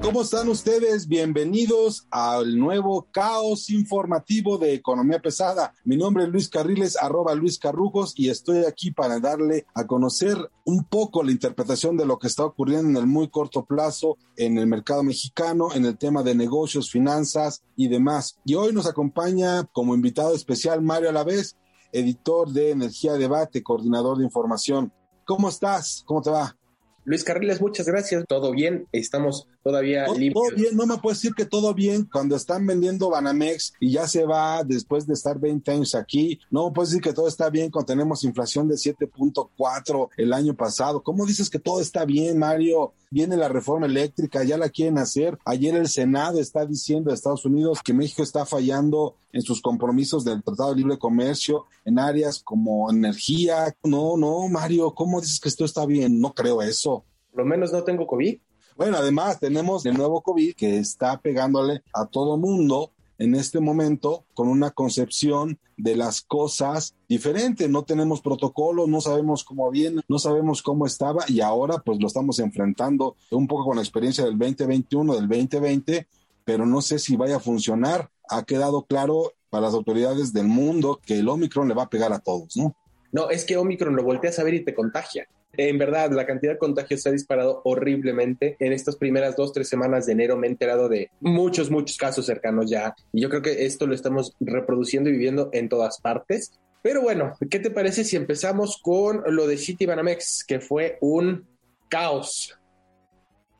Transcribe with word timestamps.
¿Cómo 0.00 0.22
están 0.22 0.48
ustedes? 0.48 1.06
Bienvenidos 1.06 2.06
al 2.10 2.58
nuevo 2.58 3.06
caos 3.12 3.70
informativo 3.70 4.58
de 4.58 4.74
Economía 4.74 5.20
Pesada. 5.20 5.72
Mi 5.84 5.96
nombre 5.96 6.24
es 6.24 6.30
Luis 6.30 6.48
Carriles, 6.48 6.96
arroba 7.00 7.34
Luis 7.34 7.58
Carrujos, 7.58 8.14
y 8.16 8.28
estoy 8.28 8.64
aquí 8.64 8.90
para 8.90 9.20
darle 9.20 9.66
a 9.74 9.86
conocer 9.86 10.36
un 10.64 10.84
poco 10.84 11.22
la 11.22 11.30
interpretación 11.30 11.96
de 11.96 12.06
lo 12.06 12.18
que 12.18 12.26
está 12.26 12.44
ocurriendo 12.44 12.88
en 12.88 12.96
el 12.96 13.06
muy 13.06 13.28
corto 13.28 13.64
plazo 13.64 14.18
en 14.36 14.58
el 14.58 14.66
mercado 14.66 15.02
mexicano, 15.02 15.68
en 15.74 15.84
el 15.84 15.96
tema 15.96 16.22
de 16.22 16.34
negocios, 16.34 16.90
finanzas 16.90 17.62
y 17.76 17.88
demás. 17.88 18.38
Y 18.44 18.54
hoy 18.54 18.72
nos 18.72 18.86
acompaña 18.86 19.64
como 19.72 19.94
invitado 19.94 20.34
especial 20.34 20.82
Mario 20.82 21.10
Alavés, 21.10 21.56
editor 21.92 22.48
de 22.50 22.70
Energía 22.70 23.14
Debate, 23.14 23.62
coordinador 23.62 24.18
de 24.18 24.24
información. 24.24 24.92
¿Cómo 25.24 25.48
estás? 25.48 26.02
¿Cómo 26.06 26.22
te 26.22 26.30
va? 26.30 26.56
Luis 27.04 27.24
Carriles, 27.24 27.60
muchas 27.60 27.86
gracias. 27.86 28.24
Todo 28.26 28.52
bien, 28.52 28.86
estamos 28.92 29.46
todavía 29.62 30.06
todo, 30.06 30.18
limpios. 30.18 30.48
todo 30.48 30.56
bien, 30.56 30.76
no 30.76 30.86
me 30.86 30.98
puedes 30.98 31.18
decir 31.20 31.34
que 31.34 31.44
todo 31.44 31.74
bien 31.74 32.08
cuando 32.10 32.36
están 32.36 32.66
vendiendo 32.66 33.10
Banamex 33.10 33.74
y 33.80 33.92
ya 33.92 34.06
se 34.06 34.24
va 34.24 34.62
después 34.64 35.06
de 35.06 35.14
estar 35.14 35.38
20 35.38 35.70
años 35.70 35.94
aquí. 35.94 36.40
No 36.50 36.68
me 36.68 36.74
puedes 36.74 36.90
decir 36.90 37.02
que 37.02 37.12
todo 37.12 37.28
está 37.28 37.50
bien 37.50 37.70
cuando 37.70 37.86
tenemos 37.86 38.24
inflación 38.24 38.68
de 38.68 38.74
7.4 38.74 40.08
el 40.16 40.32
año 40.32 40.54
pasado. 40.54 41.02
¿Cómo 41.02 41.26
dices 41.26 41.50
que 41.50 41.58
todo 41.58 41.80
está 41.80 42.04
bien, 42.04 42.38
Mario? 42.38 42.92
Viene 43.10 43.36
la 43.36 43.48
reforma 43.48 43.86
eléctrica, 43.86 44.44
ya 44.44 44.56
la 44.56 44.68
quieren 44.68 44.98
hacer. 44.98 45.36
Ayer 45.44 45.74
el 45.74 45.88
Senado 45.88 46.40
está 46.40 46.64
diciendo 46.64 47.10
de 47.10 47.16
Estados 47.16 47.44
Unidos 47.44 47.80
que 47.84 47.92
México 47.92 48.22
está 48.22 48.46
fallando 48.46 49.16
en 49.32 49.42
sus 49.42 49.60
compromisos 49.60 50.24
del 50.24 50.42
Tratado 50.42 50.70
de 50.70 50.76
Libre 50.76 50.98
Comercio 50.98 51.64
en 51.84 51.98
áreas 51.98 52.40
como 52.42 52.90
energía. 52.90 53.74
No, 53.82 54.16
no, 54.16 54.48
Mario, 54.48 54.94
¿cómo 54.94 55.20
dices 55.20 55.40
que 55.40 55.48
esto 55.48 55.64
está 55.64 55.86
bien? 55.86 56.20
No 56.20 56.32
creo 56.34 56.62
eso. 56.62 56.89
Por 57.30 57.40
lo 57.40 57.46
menos 57.46 57.72
no 57.72 57.82
tengo 57.84 58.06
COVID. 58.06 58.38
Bueno, 58.76 58.96
además 58.96 59.38
tenemos 59.38 59.84
el 59.86 59.96
nuevo 59.96 60.22
COVID 60.22 60.54
que 60.54 60.78
está 60.78 61.20
pegándole 61.20 61.82
a 61.92 62.06
todo 62.06 62.38
mundo 62.38 62.92
en 63.18 63.34
este 63.34 63.60
momento 63.60 64.24
con 64.32 64.48
una 64.48 64.70
concepción 64.70 65.58
de 65.76 65.94
las 65.94 66.22
cosas 66.22 66.96
diferente. 67.06 67.68
No 67.68 67.84
tenemos 67.84 68.22
protocolo, 68.22 68.86
no 68.86 69.02
sabemos 69.02 69.44
cómo 69.44 69.70
viene, 69.70 70.00
no 70.08 70.18
sabemos 70.18 70.62
cómo 70.62 70.86
estaba 70.86 71.24
y 71.28 71.40
ahora 71.42 71.78
pues 71.84 71.98
lo 72.00 72.06
estamos 72.06 72.38
enfrentando 72.38 73.16
un 73.30 73.46
poco 73.46 73.66
con 73.66 73.76
la 73.76 73.82
experiencia 73.82 74.24
del 74.24 74.38
2021, 74.38 75.14
del 75.14 75.28
2020, 75.28 76.06
pero 76.44 76.64
no 76.64 76.80
sé 76.80 76.98
si 76.98 77.16
vaya 77.16 77.36
a 77.36 77.40
funcionar. 77.40 78.10
Ha 78.30 78.44
quedado 78.44 78.84
claro 78.84 79.32
para 79.50 79.66
las 79.66 79.74
autoridades 79.74 80.32
del 80.32 80.46
mundo 80.46 81.00
que 81.04 81.18
el 81.18 81.28
Omicron 81.28 81.68
le 81.68 81.74
va 81.74 81.84
a 81.84 81.90
pegar 81.90 82.14
a 82.14 82.20
todos, 82.20 82.56
¿no? 82.56 82.74
No, 83.12 83.28
es 83.28 83.44
que 83.44 83.56
Omicron 83.58 83.96
lo 83.96 84.04
volteas 84.04 84.38
a 84.38 84.44
ver 84.44 84.54
y 84.54 84.64
te 84.64 84.74
contagia. 84.74 85.28
En 85.56 85.78
verdad, 85.78 86.12
la 86.12 86.26
cantidad 86.26 86.52
de 86.52 86.58
contagios 86.58 87.02
se 87.02 87.08
ha 87.08 87.12
disparado 87.12 87.60
horriblemente. 87.64 88.56
En 88.60 88.72
estas 88.72 88.96
primeras 88.96 89.36
dos, 89.36 89.52
tres 89.52 89.68
semanas 89.68 90.06
de 90.06 90.12
enero 90.12 90.36
me 90.36 90.46
he 90.46 90.50
enterado 90.50 90.88
de 90.88 91.10
muchos, 91.20 91.70
muchos 91.70 91.96
casos 91.96 92.26
cercanos 92.26 92.70
ya. 92.70 92.94
Y 93.12 93.20
yo 93.20 93.28
creo 93.28 93.42
que 93.42 93.66
esto 93.66 93.86
lo 93.86 93.94
estamos 93.94 94.36
reproduciendo 94.40 95.10
y 95.10 95.12
viviendo 95.12 95.50
en 95.52 95.68
todas 95.68 96.00
partes. 96.00 96.52
Pero 96.82 97.02
bueno, 97.02 97.34
¿qué 97.50 97.58
te 97.58 97.70
parece 97.70 98.04
si 98.04 98.16
empezamos 98.16 98.78
con 98.80 99.22
lo 99.26 99.46
de 99.46 99.58
City 99.58 99.86
Banamex, 99.86 100.44
que 100.44 100.60
fue 100.60 100.96
un 101.00 101.46
caos? 101.88 102.56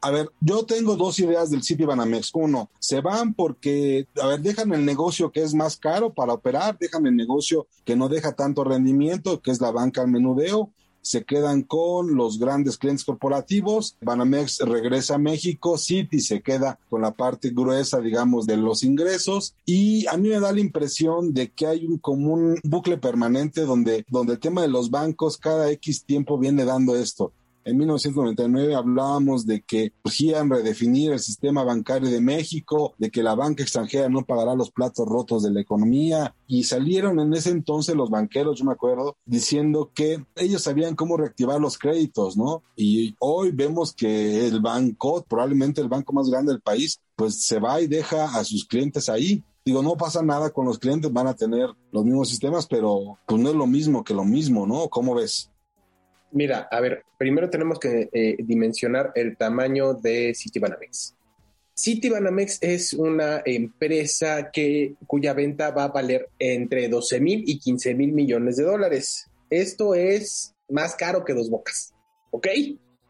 A 0.02 0.10
ver, 0.10 0.30
yo 0.40 0.64
tengo 0.64 0.96
dos 0.96 1.18
ideas 1.18 1.50
del 1.50 1.62
City 1.62 1.84
Banamex. 1.84 2.30
Uno, 2.32 2.70
se 2.78 3.02
van 3.02 3.34
porque, 3.34 4.06
a 4.18 4.28
ver, 4.28 4.40
dejan 4.40 4.72
el 4.72 4.86
negocio 4.86 5.30
que 5.30 5.42
es 5.42 5.52
más 5.52 5.76
caro 5.76 6.14
para 6.14 6.32
operar, 6.32 6.78
dejan 6.78 7.06
el 7.06 7.16
negocio 7.16 7.66
que 7.84 7.96
no 7.96 8.08
deja 8.08 8.32
tanto 8.32 8.64
rendimiento, 8.64 9.42
que 9.42 9.50
es 9.50 9.60
la 9.60 9.70
banca 9.70 10.00
al 10.00 10.08
menudeo, 10.08 10.70
se 11.02 11.24
quedan 11.24 11.62
con 11.62 12.14
los 12.14 12.38
grandes 12.38 12.76
clientes 12.76 13.04
corporativos, 13.04 13.96
Banamex 14.00 14.60
regresa 14.60 15.14
a 15.14 15.18
México, 15.18 15.78
Citi 15.78 16.20
se 16.20 16.42
queda 16.42 16.78
con 16.88 17.02
la 17.02 17.12
parte 17.12 17.50
gruesa, 17.50 18.00
digamos, 18.00 18.46
de 18.46 18.56
los 18.56 18.82
ingresos 18.82 19.54
y 19.64 20.06
a 20.06 20.16
mí 20.16 20.28
me 20.28 20.40
da 20.40 20.52
la 20.52 20.60
impresión 20.60 21.32
de 21.32 21.50
que 21.50 21.66
hay 21.66 21.86
un 21.86 21.98
común 21.98 22.58
bucle 22.64 22.98
permanente 22.98 23.62
donde, 23.62 24.04
donde 24.08 24.34
el 24.34 24.40
tema 24.40 24.62
de 24.62 24.68
los 24.68 24.90
bancos 24.90 25.36
cada 25.36 25.70
X 25.70 26.04
tiempo 26.04 26.38
viene 26.38 26.64
dando 26.64 26.96
esto. 26.96 27.32
En 27.64 27.76
1999 27.76 28.74
hablábamos 28.74 29.44
de 29.46 29.60
que 29.60 29.92
urgían 30.02 30.48
redefinir 30.48 31.12
el 31.12 31.18
sistema 31.18 31.62
bancario 31.62 32.08
de 32.08 32.20
México, 32.20 32.94
de 32.98 33.10
que 33.10 33.22
la 33.22 33.34
banca 33.34 33.62
extranjera 33.62 34.08
no 34.08 34.24
pagará 34.24 34.54
los 34.54 34.70
platos 34.70 35.06
rotos 35.06 35.42
de 35.42 35.50
la 35.50 35.60
economía 35.60 36.34
y 36.46 36.64
salieron 36.64 37.20
en 37.20 37.34
ese 37.34 37.50
entonces 37.50 37.94
los 37.94 38.08
banqueros, 38.08 38.58
yo 38.58 38.64
me 38.64 38.72
acuerdo, 38.72 39.16
diciendo 39.26 39.90
que 39.94 40.24
ellos 40.36 40.62
sabían 40.62 40.96
cómo 40.96 41.18
reactivar 41.18 41.60
los 41.60 41.76
créditos, 41.76 42.36
¿no? 42.36 42.62
Y 42.76 43.14
hoy 43.18 43.50
vemos 43.52 43.92
que 43.92 44.46
el 44.46 44.60
banco, 44.60 45.24
probablemente 45.28 45.82
el 45.82 45.88
banco 45.88 46.14
más 46.14 46.30
grande 46.30 46.52
del 46.52 46.62
país, 46.62 46.98
pues 47.14 47.44
se 47.44 47.60
va 47.60 47.80
y 47.82 47.86
deja 47.86 48.38
a 48.38 48.42
sus 48.44 48.64
clientes 48.64 49.10
ahí. 49.10 49.44
Digo, 49.62 49.82
no 49.82 49.96
pasa 49.96 50.22
nada 50.22 50.50
con 50.50 50.64
los 50.64 50.78
clientes, 50.78 51.12
van 51.12 51.26
a 51.26 51.34
tener 51.34 51.68
los 51.92 52.04
mismos 52.04 52.30
sistemas, 52.30 52.66
pero 52.66 53.18
pues 53.26 53.40
no 53.40 53.50
es 53.50 53.54
lo 53.54 53.66
mismo 53.66 54.02
que 54.02 54.14
lo 54.14 54.24
mismo, 54.24 54.66
¿no? 54.66 54.88
¿Cómo 54.88 55.14
ves? 55.14 55.50
Mira, 56.32 56.68
a 56.70 56.80
ver, 56.80 57.04
primero 57.18 57.50
tenemos 57.50 57.78
que 57.78 58.08
eh, 58.12 58.36
dimensionar 58.40 59.12
el 59.14 59.36
tamaño 59.36 59.94
de 59.94 60.32
Citibanamex. 60.34 61.16
Citibanamex 61.76 62.58
es 62.60 62.92
una 62.92 63.42
empresa 63.44 64.50
que, 64.52 64.94
cuya 65.06 65.32
venta 65.32 65.70
va 65.70 65.84
a 65.84 65.88
valer 65.88 66.28
entre 66.38 66.88
12 66.88 67.20
mil 67.20 67.42
y 67.46 67.58
15 67.58 67.94
mil 67.94 68.12
millones 68.12 68.56
de 68.56 68.64
dólares. 68.64 69.28
Esto 69.48 69.94
es 69.94 70.54
más 70.68 70.94
caro 70.94 71.24
que 71.24 71.34
dos 71.34 71.50
bocas, 71.50 71.92
¿ok? 72.30 72.46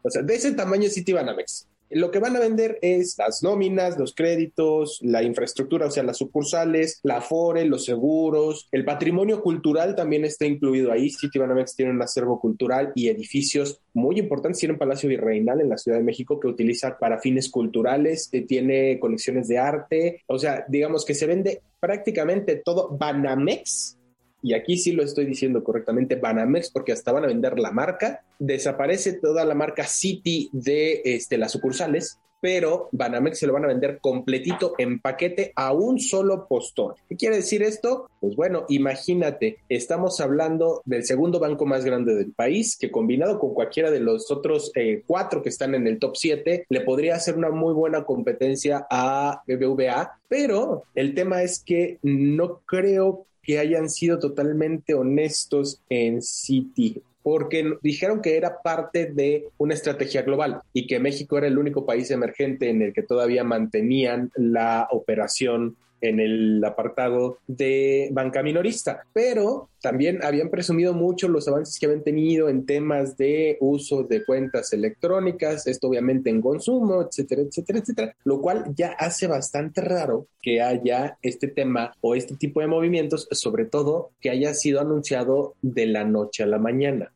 O 0.01 0.09
sea, 0.09 0.23
de 0.23 0.35
ese 0.35 0.53
tamaño 0.53 0.87
es 0.87 0.95
Citibanamex. 0.95 1.67
Lo 1.91 2.11
que 2.11 2.19
van 2.19 2.35
a 2.35 2.39
vender 2.39 2.79
es 2.81 3.15
las 3.17 3.43
nóminas, 3.43 3.97
los 3.97 4.13
créditos, 4.15 4.99
la 5.01 5.23
infraestructura, 5.23 5.87
o 5.87 5.91
sea, 5.91 6.03
las 6.03 6.17
sucursales, 6.17 6.99
la 7.03 7.21
FORE, 7.21 7.65
los 7.65 7.85
seguros, 7.85 8.67
el 8.71 8.85
patrimonio 8.85 9.41
cultural 9.41 9.95
también 9.95 10.25
está 10.25 10.45
incluido 10.45 10.91
ahí. 10.91 11.09
Citibanamex 11.09 11.75
tiene 11.75 11.91
un 11.91 12.01
acervo 12.01 12.39
cultural 12.39 12.91
y 12.95 13.09
edificios 13.09 13.81
muy 13.93 14.19
importantes. 14.19 14.59
Tiene 14.59 14.73
un 14.73 14.79
Palacio 14.79 15.09
Virreinal 15.09 15.61
en 15.61 15.69
la 15.69 15.77
Ciudad 15.77 15.97
de 15.97 16.03
México 16.03 16.39
que 16.39 16.47
utiliza 16.47 16.97
para 16.97 17.19
fines 17.19 17.49
culturales, 17.49 18.29
eh, 18.31 18.41
tiene 18.41 18.99
colecciones 18.99 19.47
de 19.47 19.57
arte, 19.57 20.21
o 20.27 20.39
sea, 20.39 20.65
digamos 20.67 21.05
que 21.05 21.13
se 21.13 21.27
vende 21.27 21.61
prácticamente 21.79 22.61
todo. 22.63 22.89
Banamex 22.97 23.97
y 24.41 24.53
aquí 24.53 24.77
sí 24.77 24.91
lo 24.91 25.03
estoy 25.03 25.25
diciendo 25.25 25.63
correctamente, 25.63 26.15
Banamex, 26.15 26.71
porque 26.71 26.91
hasta 26.91 27.11
van 27.11 27.23
a 27.25 27.27
vender 27.27 27.59
la 27.59 27.71
marca, 27.71 28.23
desaparece 28.39 29.13
toda 29.13 29.45
la 29.45 29.55
marca 29.55 29.85
City 29.85 30.49
de 30.51 31.01
este, 31.05 31.37
las 31.37 31.51
sucursales, 31.51 32.19
pero 32.41 32.89
Banamex 32.91 33.39
se 33.39 33.47
lo 33.47 33.53
van 33.53 33.65
a 33.65 33.67
vender 33.67 33.99
completito 34.01 34.73
en 34.77 34.99
paquete 34.99 35.53
a 35.55 35.71
un 35.71 35.99
solo 35.99 36.47
postor. 36.47 36.95
¿Qué 37.07 37.15
quiere 37.15 37.37
decir 37.37 37.61
esto? 37.61 38.09
Pues 38.19 38.35
bueno, 38.35 38.65
imagínate, 38.67 39.59
estamos 39.69 40.19
hablando 40.19 40.81
del 40.83 41.05
segundo 41.05 41.39
banco 41.39 41.65
más 41.65 41.85
grande 41.85 42.15
del 42.15 42.33
país, 42.33 42.77
que 42.77 42.91
combinado 42.91 43.39
con 43.39 43.53
cualquiera 43.53 43.91
de 43.91 43.99
los 43.99 44.31
otros 44.31 44.71
eh, 44.75 45.03
cuatro 45.05 45.43
que 45.43 45.49
están 45.49 45.75
en 45.75 45.87
el 45.87 45.99
top 45.99 46.17
7, 46.17 46.65
le 46.67 46.81
podría 46.81 47.15
hacer 47.15 47.37
una 47.37 47.51
muy 47.51 47.73
buena 47.73 48.03
competencia 48.03 48.87
a 48.89 49.43
BBVA, 49.47 50.19
pero 50.27 50.83
el 50.95 51.13
tema 51.13 51.43
es 51.43 51.63
que 51.63 51.99
no 52.01 52.61
creo 52.65 53.27
que 53.41 53.59
hayan 53.59 53.89
sido 53.89 54.19
totalmente 54.19 54.93
honestos 54.93 55.81
en 55.89 56.21
City, 56.21 57.01
porque 57.23 57.73
dijeron 57.81 58.21
que 58.21 58.37
era 58.37 58.61
parte 58.61 59.07
de 59.07 59.47
una 59.57 59.73
estrategia 59.73 60.21
global 60.23 60.61
y 60.73 60.87
que 60.87 60.99
México 60.99 61.37
era 61.37 61.47
el 61.47 61.57
único 61.57 61.85
país 61.85 62.11
emergente 62.11 62.69
en 62.69 62.81
el 62.81 62.93
que 62.93 63.03
todavía 63.03 63.43
mantenían 63.43 64.31
la 64.35 64.87
operación 64.91 65.75
en 66.01 66.19
el 66.19 66.63
apartado 66.63 67.37
de 67.47 68.09
banca 68.11 68.43
minorista, 68.43 69.03
pero 69.13 69.69
también 69.81 70.23
habían 70.23 70.49
presumido 70.49 70.93
mucho 70.93 71.27
los 71.27 71.47
avances 71.47 71.79
que 71.79 71.85
habían 71.85 72.03
tenido 72.03 72.49
en 72.49 72.65
temas 72.65 73.17
de 73.17 73.57
uso 73.59 74.03
de 74.03 74.23
cuentas 74.25 74.73
electrónicas, 74.73 75.67
esto 75.67 75.87
obviamente 75.87 76.29
en 76.29 76.41
consumo, 76.41 77.01
etcétera, 77.01 77.41
etcétera, 77.43 77.79
etcétera, 77.79 78.15
lo 78.23 78.41
cual 78.41 78.73
ya 78.75 78.91
hace 78.91 79.27
bastante 79.27 79.81
raro 79.81 80.27
que 80.41 80.61
haya 80.61 81.17
este 81.21 81.47
tema 81.47 81.93
o 82.01 82.15
este 82.15 82.35
tipo 82.35 82.61
de 82.61 82.67
movimientos, 82.67 83.27
sobre 83.31 83.65
todo 83.65 84.11
que 84.19 84.29
haya 84.29 84.53
sido 84.53 84.81
anunciado 84.81 85.55
de 85.61 85.85
la 85.85 86.03
noche 86.03 86.43
a 86.43 86.47
la 86.47 86.59
mañana. 86.59 87.11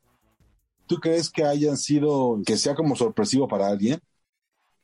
¿Tú 0.88 0.98
crees 0.98 1.30
que 1.32 1.44
hayan 1.44 1.78
sido, 1.78 2.40
que 2.46 2.58
sea 2.58 2.76
como 2.76 2.96
sorpresivo 2.96 3.48
para 3.48 3.68
alguien? 3.68 4.00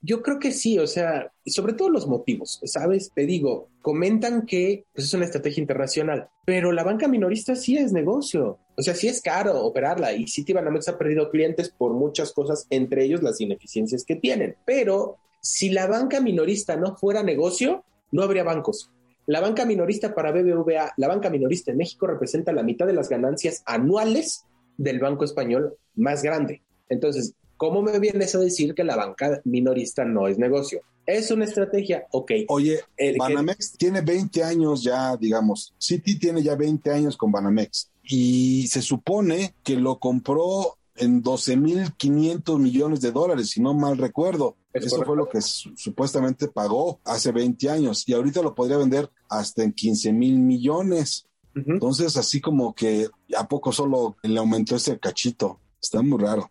Yo 0.04 0.24
creo 0.24 0.40
que 0.40 0.52
sí, 0.52 0.80
o 0.80 0.88
sea, 0.88 1.32
sobre 1.46 1.74
todo 1.74 1.90
los 1.90 2.08
motivos, 2.08 2.60
¿sabes? 2.66 3.12
Te 3.14 3.28
digo, 3.28 3.70
comentan 3.82 4.48
que 4.48 4.86
pues, 4.94 5.08
es 5.08 5.14
una 5.14 5.26
estrategia 5.26 5.62
internacional, 5.62 6.30
pero 6.44 6.72
la 6.72 6.84
banca 6.84 7.08
minorista 7.08 7.56
sí 7.56 7.78
es 7.78 7.94
negocio, 7.94 8.58
o 8.76 8.82
sea, 8.82 8.96
sí 8.96 9.08
es 9.08 9.22
caro 9.22 9.64
operarla 9.64 10.14
y 10.14 10.28
Citibanamex 10.28 10.88
ha 10.88 10.98
perdido 10.98 11.30
clientes 11.30 11.70
por 11.70 11.94
muchas 11.94 12.34
cosas, 12.34 12.66
entre 12.72 13.04
ellos 13.04 13.22
las 13.22 13.40
ineficiencias 13.42 14.04
que 14.04 14.16
tienen, 14.16 14.56
pero 14.66 15.18
si 15.40 15.70
la 15.70 15.86
banca 15.86 16.20
minorista 16.20 16.76
no 16.76 16.96
fuera 16.96 17.22
negocio, 17.22 17.84
no 18.12 18.24
habría 18.24 18.44
bancos. 18.44 18.92
La 19.28 19.40
banca 19.40 19.66
minorista 19.66 20.16
para 20.16 20.32
BBVA, 20.32 20.94
la 20.98 21.08
banca 21.08 21.30
minorista 21.30 21.72
en 21.72 21.78
México 21.78 22.08
representa 22.08 22.52
la 22.54 22.64
mitad 22.64 22.88
de 22.88 22.94
las 22.94 23.08
ganancias 23.08 23.62
anuales 23.66 24.46
del 24.78 25.00
banco 25.00 25.26
español 25.26 25.78
más 25.96 26.24
grande. 26.24 26.64
Entonces, 26.90 27.36
¿cómo 27.62 27.84
me 27.84 28.00
vienes 28.00 28.34
a 28.34 28.40
decir 28.40 28.74
que 28.74 28.84
la 28.84 28.96
banca 28.96 29.40
minorista 29.44 30.04
no 30.04 30.28
es 30.28 30.40
negocio? 30.40 30.82
Es 31.06 31.30
una 31.30 31.46
estrategia, 31.46 32.08
ok. 32.10 32.32
Oye, 32.48 32.80
Banamex 33.20 33.74
tiene 33.74 34.02
20 34.02 34.44
años 34.44 34.82
ya, 34.82 35.16
digamos, 35.16 35.72
Citi 35.80 36.18
tiene 36.18 36.42
ya 36.42 36.56
20 36.56 36.90
años 36.90 37.16
con 37.16 37.32
Banamex 37.32 37.92
y 38.02 38.66
se 38.68 38.82
supone 38.82 39.54
que 39.62 39.76
lo 39.76 40.00
compró 40.00 40.80
en 40.96 41.22
12.500 41.22 42.58
millones 42.58 43.00
de 43.02 43.12
dólares, 43.12 43.52
si 43.52 43.62
no 43.62 43.76
mal 43.76 44.00
recuerdo. 44.00 44.56
Eso 44.74 45.04
fue 45.04 45.16
lo 45.16 45.30
que 45.30 45.42
supuestamente 45.42 46.48
pagó 46.48 47.00
hace 47.04 47.32
20 47.32 47.70
años 47.70 48.10
y 48.10 48.14
ahorita 48.14 48.42
lo 48.42 48.56
podría 48.56 48.78
vender 48.78 49.08
hasta 49.30 49.62
en 49.62 49.74
15 49.74 50.12
mil 50.14 50.40
millones. 50.40 51.28
Entonces, 51.54 52.18
así 52.18 52.42
como 52.42 52.74
que 52.74 53.08
a 53.38 53.48
poco 53.48 53.72
solo 53.72 54.16
le 54.24 54.40
aumentó 54.40 54.78
ese 54.78 54.98
cachito. 54.98 55.60
Está 55.80 56.02
muy 56.02 56.18
raro. 56.18 56.50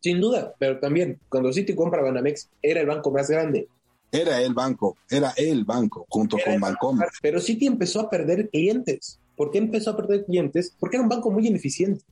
Sin 0.00 0.20
duda, 0.20 0.54
pero 0.58 0.78
también 0.78 1.18
cuando 1.28 1.52
Citi 1.52 1.74
compra 1.74 2.02
Banamex 2.02 2.48
era 2.62 2.80
el 2.80 2.86
banco 2.86 3.10
más 3.10 3.28
grande. 3.28 3.68
Era 4.12 4.40
el 4.40 4.54
banco, 4.54 4.96
era 5.10 5.32
el 5.36 5.64
banco 5.64 6.06
junto 6.08 6.38
con 6.44 6.60
Bancomer. 6.60 7.08
Pero 7.20 7.40
Citi 7.40 7.66
empezó 7.66 8.00
a 8.00 8.10
perder 8.10 8.48
clientes. 8.50 9.18
¿Por 9.36 9.50
qué 9.50 9.58
empezó 9.58 9.90
a 9.90 9.96
perder 9.96 10.24
clientes? 10.24 10.74
Porque 10.78 10.96
era 10.96 11.02
un 11.02 11.08
banco 11.08 11.30
muy 11.30 11.46
ineficiente. 11.46 12.04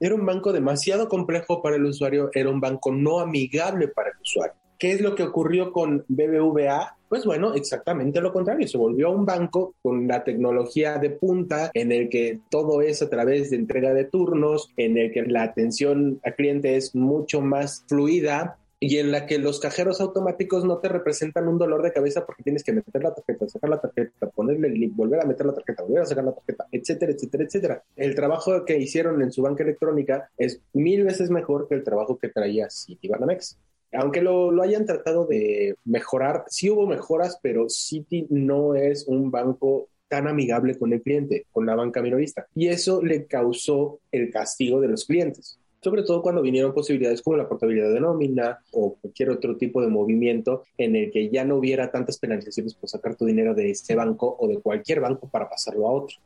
Era 0.00 0.14
un 0.14 0.26
banco 0.26 0.52
demasiado 0.52 1.08
complejo 1.08 1.62
para 1.62 1.76
el 1.76 1.84
usuario, 1.84 2.30
era 2.34 2.50
un 2.50 2.60
banco 2.60 2.92
no 2.92 3.20
amigable 3.20 3.88
para 3.88 4.10
el 4.10 4.16
usuario. 4.20 4.54
¿Qué 4.78 4.92
es 4.92 5.00
lo 5.00 5.14
que 5.14 5.22
ocurrió 5.22 5.72
con 5.72 6.04
BBVA? 6.08 6.95
Pues 7.08 7.24
bueno, 7.24 7.54
exactamente 7.54 8.20
lo 8.20 8.32
contrario. 8.32 8.66
Se 8.66 8.78
volvió 8.78 9.10
un 9.10 9.24
banco 9.24 9.74
con 9.82 10.08
la 10.08 10.24
tecnología 10.24 10.98
de 10.98 11.10
punta 11.10 11.70
en 11.72 11.92
el 11.92 12.08
que 12.08 12.40
todo 12.50 12.82
es 12.82 13.00
a 13.02 13.08
través 13.08 13.50
de 13.50 13.56
entrega 13.56 13.94
de 13.94 14.04
turnos, 14.04 14.72
en 14.76 14.98
el 14.98 15.12
que 15.12 15.22
la 15.22 15.44
atención 15.44 16.20
al 16.24 16.34
cliente 16.34 16.76
es 16.76 16.94
mucho 16.94 17.40
más 17.40 17.84
fluida, 17.88 18.58
y 18.78 18.98
en 18.98 19.10
la 19.10 19.26
que 19.26 19.38
los 19.38 19.58
cajeros 19.58 20.00
automáticos 20.00 20.64
no 20.64 20.78
te 20.78 20.88
representan 20.88 21.48
un 21.48 21.58
dolor 21.58 21.82
de 21.82 21.92
cabeza 21.92 22.26
porque 22.26 22.42
tienes 22.42 22.62
que 22.62 22.72
meter 22.72 23.02
la 23.02 23.14
tarjeta, 23.14 23.48
sacar 23.48 23.70
la 23.70 23.80
tarjeta, 23.80 24.28
ponerle 24.30 24.68
el 24.68 24.90
volver 24.90 25.20
a 25.20 25.26
meter 25.26 25.46
la 25.46 25.54
tarjeta, 25.54 25.82
volver 25.82 26.02
a 26.02 26.06
sacar 26.06 26.24
la 26.24 26.34
tarjeta, 26.34 26.66
etcétera, 26.70 27.12
etcétera, 27.12 27.44
etcétera. 27.44 27.82
El 27.96 28.14
trabajo 28.14 28.64
que 28.64 28.78
hicieron 28.78 29.22
en 29.22 29.32
su 29.32 29.42
banca 29.42 29.62
electrónica 29.62 30.28
es 30.36 30.60
mil 30.74 31.04
veces 31.04 31.30
mejor 31.30 31.68
que 31.68 31.74
el 31.74 31.84
trabajo 31.84 32.18
que 32.18 32.28
traía 32.28 32.68
Citibanamex 32.68 33.58
aunque 33.96 34.22
lo, 34.22 34.62
hayan 34.62 34.86
tratado 34.86 35.26
de 35.26 35.74
mejorar, 35.84 36.44
sí 36.48 36.70
hubo 36.70 36.86
mejoras, 36.86 37.38
pero 37.42 37.68
Citi 37.68 38.26
no 38.30 38.74
es 38.74 39.06
un 39.06 39.30
banco 39.30 39.88
tan 40.08 40.28
amigable 40.28 40.78
con 40.78 40.92
el 40.92 41.02
cliente, 41.02 41.46
con 41.52 41.66
la 41.66 41.74
banca 41.74 42.02
minorista. 42.02 42.46
Y 42.54 42.68
eso 42.68 43.02
le 43.02 43.26
causó 43.26 43.98
el 44.12 44.30
castigo 44.30 44.80
de 44.80 44.88
los 44.88 45.04
clientes. 45.04 45.58
Sobre 45.80 46.02
todo 46.02 46.22
cuando 46.22 46.42
vinieron 46.42 46.74
posibilidades 46.74 47.22
como 47.22 47.36
la 47.36 47.48
portabilidad 47.48 47.92
de 47.92 48.00
nómina 48.00 48.58
o 48.72 48.96
cualquier 48.96 49.30
otro 49.30 49.56
tipo 49.56 49.80
de 49.80 49.88
movimiento 49.88 50.62
en 50.78 50.96
el 50.96 51.10
que 51.10 51.28
ya 51.28 51.44
no 51.44 51.56
hubiera 51.56 51.90
tantas 51.90 52.18
penalizaciones 52.18 52.74
por 52.74 52.88
sacar 52.88 53.14
tu 53.14 53.24
dinero 53.24 53.54
de 53.54 53.70
este 53.70 53.94
banco 53.94 54.36
o 54.38 54.48
de 54.48 54.58
cualquier 54.58 55.00
banco 55.00 55.28
para 55.28 55.48
pasarlo 55.48 55.86
a 55.86 55.92
otro. 55.92 56.16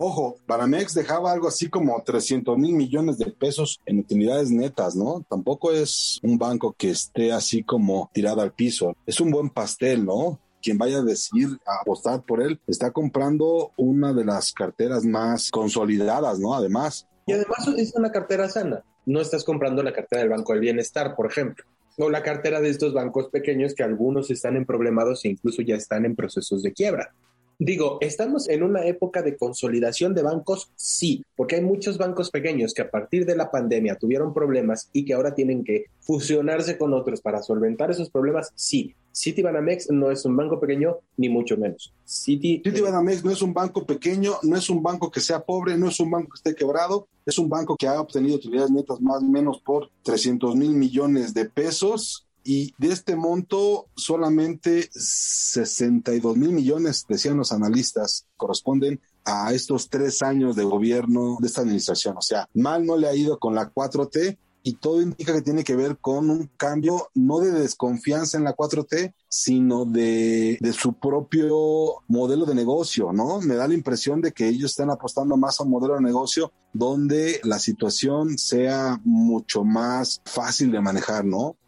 Ojo, 0.00 0.36
Banamex 0.46 0.94
dejaba 0.94 1.32
algo 1.32 1.48
así 1.48 1.68
como 1.68 2.00
300 2.00 2.56
mil 2.56 2.72
millones 2.72 3.18
de 3.18 3.32
pesos 3.32 3.80
en 3.84 3.98
utilidades 3.98 4.50
netas, 4.50 4.94
¿no? 4.94 5.24
Tampoco 5.28 5.72
es 5.72 6.20
un 6.22 6.38
banco 6.38 6.72
que 6.78 6.90
esté 6.90 7.32
así 7.32 7.64
como 7.64 8.08
tirado 8.14 8.40
al 8.40 8.52
piso. 8.52 8.96
Es 9.06 9.20
un 9.20 9.32
buen 9.32 9.50
pastel, 9.50 10.04
¿no? 10.04 10.38
Quien 10.62 10.78
vaya 10.78 10.98
a 10.98 11.02
decir 11.02 11.48
a 11.66 11.82
apostar 11.82 12.22
por 12.22 12.40
él 12.40 12.60
está 12.68 12.92
comprando 12.92 13.72
una 13.76 14.12
de 14.12 14.24
las 14.24 14.52
carteras 14.52 15.04
más 15.04 15.50
consolidadas, 15.50 16.38
¿no? 16.38 16.54
Además. 16.54 17.08
Y 17.26 17.32
además 17.32 17.66
es 17.76 17.94
una 17.96 18.12
cartera 18.12 18.48
sana. 18.48 18.84
No 19.04 19.20
estás 19.20 19.42
comprando 19.42 19.82
la 19.82 19.92
cartera 19.92 20.22
del 20.22 20.30
Banco 20.30 20.52
del 20.52 20.60
Bienestar, 20.60 21.16
por 21.16 21.26
ejemplo 21.26 21.64
o 21.98 22.08
la 22.08 22.22
cartera 22.22 22.60
de 22.60 22.70
estos 22.70 22.94
bancos 22.94 23.28
pequeños 23.28 23.74
que 23.74 23.82
algunos 23.82 24.30
están 24.30 24.56
en 24.56 24.64
problemados 24.64 25.24
e 25.24 25.30
incluso 25.30 25.62
ya 25.62 25.74
están 25.74 26.04
en 26.04 26.14
procesos 26.14 26.62
de 26.62 26.72
quiebra. 26.72 27.12
Digo, 27.60 27.98
¿estamos 28.00 28.48
en 28.48 28.62
una 28.62 28.86
época 28.86 29.20
de 29.20 29.36
consolidación 29.36 30.14
de 30.14 30.22
bancos? 30.22 30.70
Sí, 30.76 31.24
porque 31.34 31.56
hay 31.56 31.62
muchos 31.62 31.98
bancos 31.98 32.30
pequeños 32.30 32.72
que 32.72 32.82
a 32.82 32.90
partir 32.90 33.26
de 33.26 33.34
la 33.34 33.50
pandemia 33.50 33.96
tuvieron 33.96 34.32
problemas 34.32 34.88
y 34.92 35.04
que 35.04 35.14
ahora 35.14 35.34
tienen 35.34 35.64
que 35.64 35.86
fusionarse 35.98 36.78
con 36.78 36.94
otros 36.94 37.20
para 37.20 37.42
solventar 37.42 37.90
esos 37.90 38.10
problemas. 38.10 38.52
Sí, 38.54 38.94
Citibanamex 39.12 39.90
no 39.90 40.12
es 40.12 40.24
un 40.24 40.36
banco 40.36 40.60
pequeño, 40.60 40.98
ni 41.16 41.28
mucho 41.28 41.56
menos. 41.56 41.92
City, 42.04 42.62
Citibanamex 42.64 43.24
no 43.24 43.32
es 43.32 43.42
un 43.42 43.52
banco 43.52 43.84
pequeño, 43.84 44.34
no 44.44 44.56
es 44.56 44.70
un 44.70 44.80
banco 44.80 45.10
que 45.10 45.18
sea 45.18 45.40
pobre, 45.40 45.76
no 45.76 45.88
es 45.88 45.98
un 45.98 46.12
banco 46.12 46.28
que 46.28 46.36
esté 46.36 46.54
quebrado, 46.54 47.08
es 47.26 47.40
un 47.40 47.48
banco 47.48 47.76
que 47.76 47.88
ha 47.88 48.00
obtenido 48.00 48.36
utilidades 48.36 48.70
netas 48.70 49.00
más 49.00 49.20
o 49.20 49.26
menos 49.26 49.60
por 49.62 49.90
300 50.04 50.54
mil 50.54 50.70
millones 50.70 51.34
de 51.34 51.46
pesos 51.46 52.27
y 52.48 52.72
de 52.78 52.88
este 52.94 53.14
monto 53.14 53.90
solamente 53.94 54.88
62 54.90 56.34
mil 56.38 56.52
millones, 56.52 57.04
decían 57.06 57.36
los 57.36 57.52
analistas, 57.52 58.26
corresponden 58.38 59.02
a 59.26 59.52
estos 59.52 59.90
tres 59.90 60.22
años 60.22 60.56
de 60.56 60.64
gobierno 60.64 61.36
de 61.40 61.46
esta 61.46 61.60
administración. 61.60 62.16
O 62.16 62.22
sea, 62.22 62.48
mal 62.54 62.86
no 62.86 62.96
le 62.96 63.06
ha 63.06 63.14
ido 63.14 63.38
con 63.38 63.54
la 63.54 63.70
4T 63.70 64.38
y 64.62 64.72
todo 64.76 65.02
indica 65.02 65.34
que 65.34 65.42
tiene 65.42 65.62
que 65.62 65.76
ver 65.76 65.98
con 65.98 66.30
un 66.30 66.50
cambio 66.56 67.10
no 67.14 67.38
de 67.40 67.52
desconfianza 67.52 68.38
en 68.38 68.44
la 68.44 68.56
4T, 68.56 69.12
sino 69.28 69.84
de, 69.84 70.56
de, 70.58 70.72
su 70.72 70.94
propio 70.94 72.02
modelo 72.08 72.46
de 72.46 72.54
negocio, 72.54 73.12
¿no? 73.12 73.42
Me 73.42 73.56
da 73.56 73.68
la 73.68 73.74
impresión 73.74 74.22
de 74.22 74.32
que 74.32 74.48
ellos 74.48 74.70
están 74.70 74.90
apostando 74.90 75.36
más 75.36 75.60
a 75.60 75.64
un 75.64 75.70
modelo 75.70 75.96
de 75.96 76.00
negocio 76.00 76.50
donde 76.72 77.42
la 77.44 77.58
situación 77.58 78.38
sea 78.38 78.98
mucho 79.04 79.64
más 79.64 80.22
fácil 80.24 80.72
de 80.72 80.80
manejar, 80.80 81.26
¿no? 81.26 81.58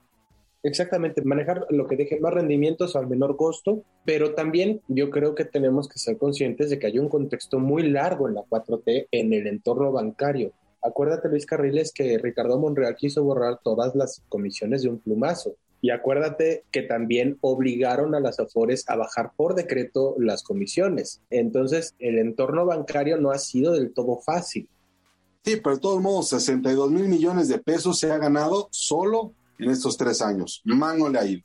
Exactamente, 0.63 1.23
manejar 1.23 1.67
lo 1.71 1.87
que 1.87 1.97
deje 1.97 2.21
más 2.21 2.35
rendimientos 2.35 2.95
al 2.95 3.07
menor 3.07 3.37
costo, 3.37 3.83
pero 4.05 4.35
también 4.35 4.83
yo 4.89 5.09
creo 5.09 5.35
que 5.35 5.47
tenemos 5.47 5.89
que 5.89 5.99
ser 5.99 6.19
conscientes 6.19 6.69
de 6.69 6.79
que 6.79 6.87
hay 6.87 6.99
un 6.99 7.09
contexto 7.09 7.59
muy 7.59 7.89
largo 7.89 8.29
en 8.29 8.35
la 8.35 8.43
4T 8.43 9.09
en 9.11 9.33
el 9.33 9.47
entorno 9.47 9.91
bancario. 9.91 10.53
Acuérdate, 10.83 11.29
Luis 11.29 11.47
Carriles, 11.47 11.93
que 11.93 12.19
Ricardo 12.19 12.59
Monreal 12.59 12.97
quiso 12.97 13.25
borrar 13.25 13.61
todas 13.63 13.95
las 13.95 14.23
comisiones 14.29 14.83
de 14.83 14.91
un 14.91 14.99
plumazo. 14.99 15.57
Y 15.83 15.91
acuérdate 15.91 16.65
que 16.71 16.83
también 16.83 17.39
obligaron 17.41 18.15
a 18.15 18.21
las 18.21 18.39
AFORES 18.39 18.85
a 18.89 18.97
bajar 18.97 19.33
por 19.35 19.55
decreto 19.55 20.15
las 20.19 20.43
comisiones. 20.43 21.23
Entonces, 21.31 21.95
el 21.99 22.19
entorno 22.19 22.67
bancario 22.67 23.17
no 23.17 23.31
ha 23.31 23.39
sido 23.39 23.73
del 23.73 23.95
todo 23.95 24.19
fácil. 24.19 24.69
Sí, 25.43 25.57
pero 25.57 25.77
de 25.77 25.81
todos 25.81 26.03
modos, 26.03 26.29
62 26.29 26.91
mil 26.91 27.09
millones 27.09 27.49
de 27.49 27.59
pesos 27.59 27.99
se 27.99 28.13
ha 28.13 28.19
ganado 28.19 28.69
solo 28.71 29.33
en 29.61 29.71
estos 29.71 29.97
tres 29.97 30.23
años. 30.23 30.63
Mal 30.65 30.99
no 30.99 31.09
le 31.09 31.19
ha 31.19 31.25
ido. 31.25 31.43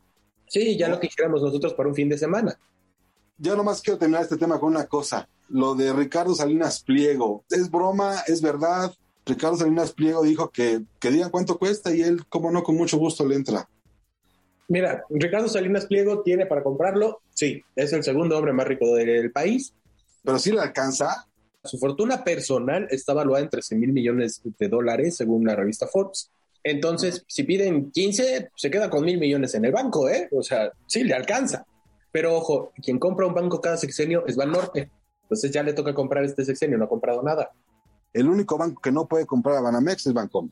Sí, 0.48 0.77
ya 0.77 0.88
lo 0.88 1.00
que 1.00 1.07
quisiéramos 1.07 1.41
nosotros 1.41 1.74
para 1.74 1.89
un 1.89 1.95
fin 1.95 2.10
de 2.10 2.17
semana. 2.17 2.57
Yo 3.38 3.55
nomás 3.55 3.81
quiero 3.81 3.98
terminar 3.98 4.24
este 4.24 4.38
tema 4.38 4.60
con 4.60 4.69
una 4.69 4.86
cosa. 4.86 5.27
Lo 5.50 5.75
de 5.75 5.91
Ricardo 5.93 6.34
Salinas 6.34 6.81
Pliego. 6.84 7.43
¿Es 7.50 7.69
broma? 7.69 8.22
¿Es 8.27 8.41
verdad? 8.41 8.93
Ricardo 9.25 9.57
Salinas 9.57 9.91
Pliego 9.91 10.24
dijo 10.24 10.50
que, 10.50 10.81
que 11.00 11.12
digan 11.12 11.31
cuánto 11.31 11.57
cuesta 11.57 11.93
y 11.93 12.01
él, 12.01 12.25
como 12.27 12.51
no, 12.51 12.63
con 12.63 12.75
mucho 12.75 12.98
gusto 12.98 13.25
le 13.25 13.36
entra. 13.36 13.67
Mira, 14.67 15.03
Ricardo 15.10 15.48
Salinas 15.48 15.86
Pliego 15.86 16.22
tiene 16.22 16.45
para 16.45 16.63
comprarlo. 16.63 17.22
Sí, 17.31 17.63
es 17.75 17.93
el 17.93 18.03
segundo 18.03 18.38
hombre 18.38 18.53
más 18.53 18.67
rico 18.67 18.95
del 18.95 19.31
país. 19.31 19.74
Pero 20.24 20.39
sí 20.39 20.51
le 20.51 20.62
alcanza. 20.62 21.27
Su 21.63 21.77
fortuna 21.77 22.24
personal 22.24 22.88
está 22.89 23.13
valuada 23.13 23.43
en 23.43 23.50
13 23.50 23.75
mil 23.75 23.91
millones 23.91 24.41
de 24.43 24.67
dólares, 24.69 25.17
según 25.17 25.45
la 25.45 25.55
revista 25.55 25.88
Forbes. 25.88 26.31
Entonces, 26.67 27.24
si 27.27 27.43
piden 27.43 27.91
15, 27.91 28.50
se 28.55 28.72
queda 28.72 28.89
con 28.89 29.05
mil 29.05 29.19
millones 29.19 29.53
en 29.53 29.65
el 29.65 29.72
banco, 29.72 30.10
¿eh? 30.10 30.27
O 30.31 30.41
sea, 30.41 30.72
sí, 30.88 31.03
le 31.03 31.13
alcanza. 31.13 31.63
Pero 32.12 32.36
ojo, 32.36 32.74
quien 32.81 32.98
compra 32.98 33.27
un 33.27 33.36
banco 33.36 33.62
cada 33.62 33.77
sexenio 33.77 34.25
es 34.25 34.36
Banorte. 34.36 34.89
Entonces 35.22 35.51
ya 35.51 35.62
le 35.62 35.74
toca 35.74 35.93
comprar 35.93 36.24
este 36.24 36.43
sexenio, 36.43 36.79
no 36.79 36.86
ha 36.86 36.89
comprado 36.89 37.22
nada. 37.22 37.51
El 38.13 38.27
único 38.27 38.57
banco 38.57 38.81
que 38.81 38.91
no 38.91 39.07
puede 39.07 39.27
comprar 39.27 39.57
a 39.57 39.62
Banamex 39.62 40.07
es 40.07 40.13
Bancomer. 40.13 40.51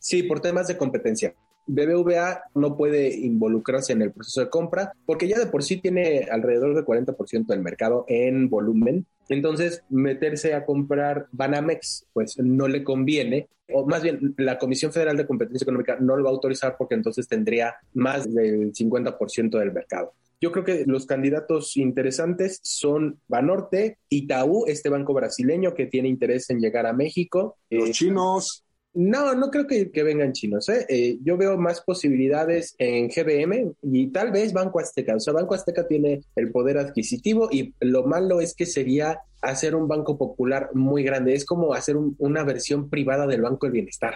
Sí, 0.00 0.24
por 0.24 0.40
temas 0.40 0.66
de 0.66 0.76
competencia. 0.76 1.32
BBVA 1.66 2.44
no 2.54 2.76
puede 2.76 3.14
involucrarse 3.14 3.92
en 3.92 4.02
el 4.02 4.12
proceso 4.12 4.40
de 4.40 4.50
compra 4.50 4.92
porque 5.06 5.28
ya 5.28 5.38
de 5.38 5.46
por 5.46 5.62
sí 5.62 5.78
tiene 5.78 6.28
alrededor 6.30 6.74
del 6.74 6.84
40% 6.84 7.46
del 7.46 7.60
mercado 7.60 8.04
en 8.08 8.48
volumen. 8.48 9.06
Entonces, 9.28 9.82
meterse 9.88 10.54
a 10.54 10.64
comprar 10.66 11.26
Banamex, 11.32 12.06
pues 12.12 12.38
no 12.38 12.68
le 12.68 12.84
conviene, 12.84 13.48
o 13.72 13.86
más 13.86 14.02
bien 14.02 14.34
la 14.36 14.58
Comisión 14.58 14.92
Federal 14.92 15.16
de 15.16 15.26
Competencia 15.26 15.64
Económica 15.64 15.96
no 16.00 16.16
lo 16.16 16.24
va 16.24 16.30
a 16.30 16.32
autorizar 16.32 16.76
porque 16.76 16.94
entonces 16.94 17.28
tendría 17.28 17.76
más 17.94 18.32
del 18.32 18.72
50% 18.72 19.58
del 19.58 19.72
mercado. 19.72 20.12
Yo 20.40 20.50
creo 20.50 20.64
que 20.64 20.84
los 20.86 21.06
candidatos 21.06 21.76
interesantes 21.76 22.58
son 22.64 23.20
Banorte, 23.28 23.98
Itaú, 24.08 24.64
este 24.66 24.88
banco 24.88 25.14
brasileño 25.14 25.72
que 25.72 25.86
tiene 25.86 26.08
interés 26.08 26.50
en 26.50 26.58
llegar 26.58 26.84
a 26.86 26.92
México. 26.92 27.58
Los 27.70 27.90
eh, 27.90 27.92
chinos. 27.92 28.61
No, 28.94 29.34
no 29.34 29.50
creo 29.50 29.66
que, 29.66 29.90
vengan 30.02 30.32
chinos. 30.32 30.68
¿eh? 30.68 30.84
¿eh? 30.88 31.18
yo 31.22 31.36
veo 31.36 31.56
más 31.56 31.80
posibilidades 31.80 32.74
en 32.78 33.08
GBM 33.08 33.72
y 33.82 34.08
tal 34.08 34.30
vez 34.32 34.52
Banco 34.52 34.80
Azteca. 34.80 35.16
O 35.16 35.20
sea, 35.20 35.32
Banco 35.32 35.54
Azteca 35.54 35.86
tiene 35.86 36.22
el 36.36 36.50
poder 36.50 36.78
adquisitivo 36.78 37.48
y 37.50 37.74
lo 37.80 38.04
malo 38.04 38.40
es 38.40 38.54
que 38.54 38.66
sería 38.66 39.20
hacer 39.40 39.74
un 39.74 39.88
banco 39.88 40.18
popular 40.18 40.70
muy 40.74 41.02
grande. 41.02 41.34
Es 41.34 41.44
como 41.46 41.72
hacer 41.72 41.96
una 41.96 42.44
versión 42.44 42.90
privada 42.90 43.26
del 43.26 43.42
Banco 43.42 43.66
del 43.66 43.72
Bienestar 43.72 44.14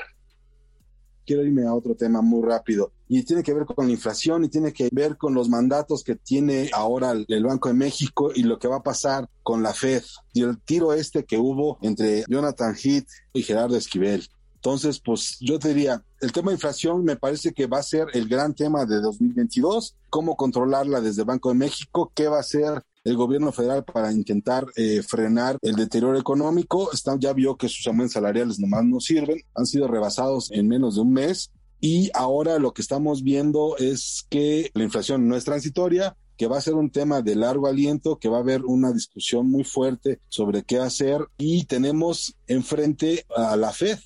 quiero 1.27 1.45
irme 1.45 1.67
a 1.67 1.75
otro 1.75 1.95
tema 1.95 2.23
muy 2.23 2.49
rápido 2.49 2.93
y 3.09 3.25
tiene 3.25 3.43
que 3.43 3.53
ver 3.53 3.67
con 3.67 3.87
la 3.87 3.93
inflación 3.93 4.45
y 4.45 4.49
tiene 4.49 4.73
que 4.73 4.89
ver 4.93 5.17
con 5.17 5.35
los 5.35 5.49
mandatos 5.49 6.05
que 6.05 6.15
tiene 6.15 6.71
ahora 6.73 7.13
el 7.13 7.45
Banco 7.45 7.69
de 7.69 7.75
México 7.75 8.31
y 8.35 8.45
lo 8.45 8.59
que 8.59 8.69
va 8.69 8.77
a 8.77 8.83
pasar 8.83 9.29
con 9.43 9.63
la 9.63 9.75
Fed 9.75 10.03
y 10.33 10.43
el 10.43 10.59
tiro 10.61 10.93
este 10.93 11.25
que 11.25 11.37
hubo 11.37 11.79
entre 11.83 12.25
Jonathan 12.29 12.75
Heath 12.77 13.09
y 13.33 13.43
Gerardo 13.43 13.77
Esquivel. 13.77 14.29
Entonces, 14.67 14.99
pues 14.99 15.37
yo 15.39 15.61
te 15.61 15.69
diría, 15.69 16.03
el 16.21 16.33
tema 16.33 16.51
de 16.51 16.57
inflación 16.57 17.05
me 17.05 17.15
parece 17.15 17.53
que 17.53 17.69
va 17.69 17.79
a 17.79 17.85
ser 17.85 18.09
el 18.15 18.29
gran 18.29 18.53
tema 18.53 18.85
de 18.85 19.01
2022, 19.01 19.95
cómo 20.11 20.35
controlarla 20.35 21.01
desde 21.01 21.23
Banco 21.23 21.51
de 21.51 21.55
México, 21.55 22.11
qué 22.17 22.27
va 22.27 22.41
a 22.41 22.43
ser 22.43 22.83
el 23.05 23.17
gobierno 23.17 23.53
federal 23.53 23.85
para 23.85 24.11
intentar 24.11 24.67
eh, 24.75 25.05
frenar 25.07 25.57
el 25.63 25.77
deterioro 25.77 26.19
económico. 26.19 26.91
Está, 26.93 27.17
ya 27.17 27.33
vio 27.33 27.57
que 27.57 27.69
sus 27.69 27.87
aumentos 27.87 28.15
salariales 28.15 28.59
nomás 28.59 28.85
no 28.85 28.99
sirven, 28.99 29.39
han 29.55 29.67
sido 29.67 29.87
rebasados 29.87 30.51
en 30.51 30.67
menos 30.67 30.97
de 30.97 31.03
un 31.03 31.13
mes. 31.13 31.53
Y 31.81 32.11
ahora 32.13 32.59
lo 32.59 32.73
que 32.73 32.83
estamos 32.83 33.23
viendo 33.23 33.77
es 33.79 34.27
que 34.29 34.73
la 34.75 34.83
inflación 34.83 35.29
no 35.29 35.37
es 35.37 35.45
transitoria, 35.45 36.17
que 36.37 36.49
va 36.49 36.59
a 36.59 36.61
ser 36.61 36.75
un 36.75 36.91
tema 36.91 37.23
de 37.23 37.37
largo 37.37 37.69
aliento, 37.69 38.19
que 38.19 38.29
va 38.29 38.39
a 38.39 38.41
haber 38.41 38.65
una 38.65 38.91
discusión 38.91 39.49
muy 39.49 39.63
fuerte 39.63 40.19
sobre 40.29 40.65
qué 40.65 40.81
hacer 40.81 41.21
y 41.39 41.67
tenemos 41.67 42.35
enfrente 42.49 43.25
a 43.37 43.57
la 43.57 43.73
Fed, 43.73 43.99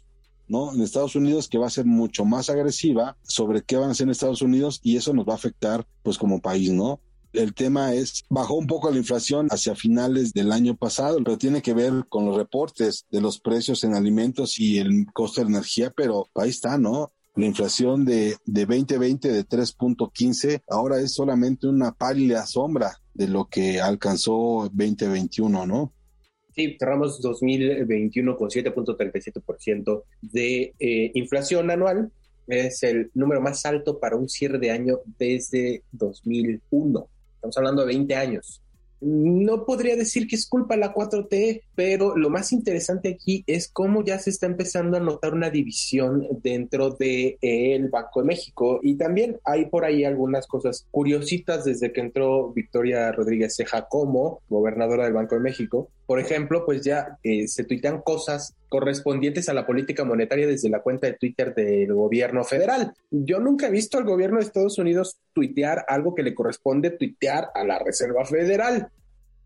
¿no? 0.51 0.75
En 0.75 0.83
Estados 0.83 1.15
Unidos 1.15 1.49
que 1.49 1.59
va 1.59 1.69
a 1.69 1.71
ser 1.71 1.87
mucho 1.87 2.25
más 2.25 2.51
agresiva 2.51 3.17
sobre 3.23 3.63
qué 3.63 3.77
van 3.77 3.89
a 3.89 3.93
hacer 3.93 4.05
en 4.05 4.11
Estados 4.11 4.43
Unidos 4.43 4.81
y 4.83 4.97
eso 4.97 5.15
nos 5.15 5.27
va 5.27 5.33
a 5.33 5.37
afectar 5.37 5.87
pues 6.03 6.19
como 6.19 6.41
país, 6.41 6.71
¿no? 6.73 7.01
El 7.33 7.55
tema 7.55 7.95
es, 7.95 8.25
bajó 8.29 8.55
un 8.55 8.67
poco 8.67 8.91
la 8.91 8.97
inflación 8.97 9.47
hacia 9.51 9.77
finales 9.77 10.33
del 10.33 10.51
año 10.51 10.77
pasado, 10.77 11.19
pero 11.23 11.39
tiene 11.39 11.63
que 11.63 11.75
ver 11.75 12.05
con 12.09 12.27
los 12.27 12.37
reportes 12.37 13.07
de 13.13 13.21
los 13.21 13.39
precios 13.39 13.85
en 13.85 13.95
alimentos 13.95 14.59
y 14.59 14.79
el 14.79 15.07
costo 15.13 15.41
de 15.41 15.47
energía, 15.47 15.93
pero 15.97 16.27
ahí 16.35 16.51
está, 16.51 16.77
¿no? 16.77 17.13
La 17.37 17.47
inflación 17.47 18.05
de, 18.05 18.37
de 18.45 18.67
2020 18.67 19.31
de 19.31 19.47
3.15 19.47 20.63
ahora 20.69 21.01
es 21.01 21.15
solamente 21.15 21.69
una 21.69 21.93
pálida 21.93 22.45
sombra 22.47 22.99
de 23.15 23.29
lo 23.29 23.47
que 23.47 23.81
alcanzó 23.81 24.69
2021, 24.73 25.67
¿no? 25.67 25.93
Sí, 26.55 26.77
cerramos 26.79 27.21
2021 27.21 28.37
con 28.37 28.49
7.37% 28.49 30.03
de 30.21 30.75
eh, 30.79 31.11
inflación 31.15 31.71
anual. 31.71 32.11
Es 32.47 32.83
el 32.83 33.11
número 33.15 33.41
más 33.41 33.65
alto 33.65 34.01
para 34.01 34.17
un 34.17 34.29
cierre 34.29 34.59
de 34.59 34.71
año 34.71 35.01
desde 35.19 35.85
2001. 35.93 37.09
Estamos 37.37 37.57
hablando 37.57 37.83
de 37.83 37.89
20 37.89 38.15
años. 38.17 38.63
No 39.01 39.65
podría 39.65 39.97
decir 39.97 40.27
que 40.27 40.37
es 40.37 40.47
culpa 40.47 40.77
la 40.77 40.93
4T, 40.93 41.63
pero 41.81 42.15
lo 42.15 42.29
más 42.29 42.53
interesante 42.53 43.09
aquí 43.09 43.43
es 43.47 43.71
cómo 43.73 44.05
ya 44.05 44.19
se 44.19 44.29
está 44.29 44.45
empezando 44.45 44.99
a 44.99 45.01
notar 45.01 45.33
una 45.33 45.49
división 45.49 46.29
dentro 46.43 46.91
del 46.91 47.39
de, 47.41 47.89
Banco 47.91 48.21
de 48.21 48.27
México 48.27 48.81
y 48.83 48.97
también 48.97 49.41
hay 49.47 49.65
por 49.65 49.87
ahí 49.87 50.05
algunas 50.05 50.47
cosas 50.47 50.87
curiositas 50.91 51.65
desde 51.65 51.91
que 51.91 52.03
entró 52.03 52.53
Victoria 52.53 53.11
Rodríguez 53.13 53.57
Ceja 53.57 53.89
como 53.89 54.43
gobernadora 54.51 55.05
del 55.05 55.15
Banco 55.15 55.37
de 55.37 55.41
México. 55.41 55.89
Por 56.05 56.21
ejemplo, 56.21 56.67
pues 56.67 56.83
ya 56.83 57.17
eh, 57.23 57.49
se 57.49 57.65
tuitean 57.65 58.03
cosas 58.03 58.55
correspondientes 58.69 59.49
a 59.49 59.55
la 59.55 59.67
política 59.67 60.05
monetaria 60.05 60.47
desde 60.47 60.69
la 60.69 60.83
cuenta 60.83 61.07
de 61.07 61.15
Twitter 61.15 61.55
del 61.55 61.95
gobierno 61.95 62.45
federal. 62.45 62.93
Yo 63.11 63.41
nunca 63.41 63.69
he 63.69 63.71
visto 63.71 63.97
al 63.97 64.05
gobierno 64.05 64.37
de 64.37 64.45
Estados 64.45 64.77
Unidos 64.77 65.19
tuitear 65.33 65.87
algo 65.89 66.15
que 66.15 66.25
le 66.25 66.35
corresponde 66.35 66.91
tuitear 66.91 67.49
a 67.55 67.65
la 67.65 67.79
Reserva 67.79 68.27
Federal. 68.27 68.91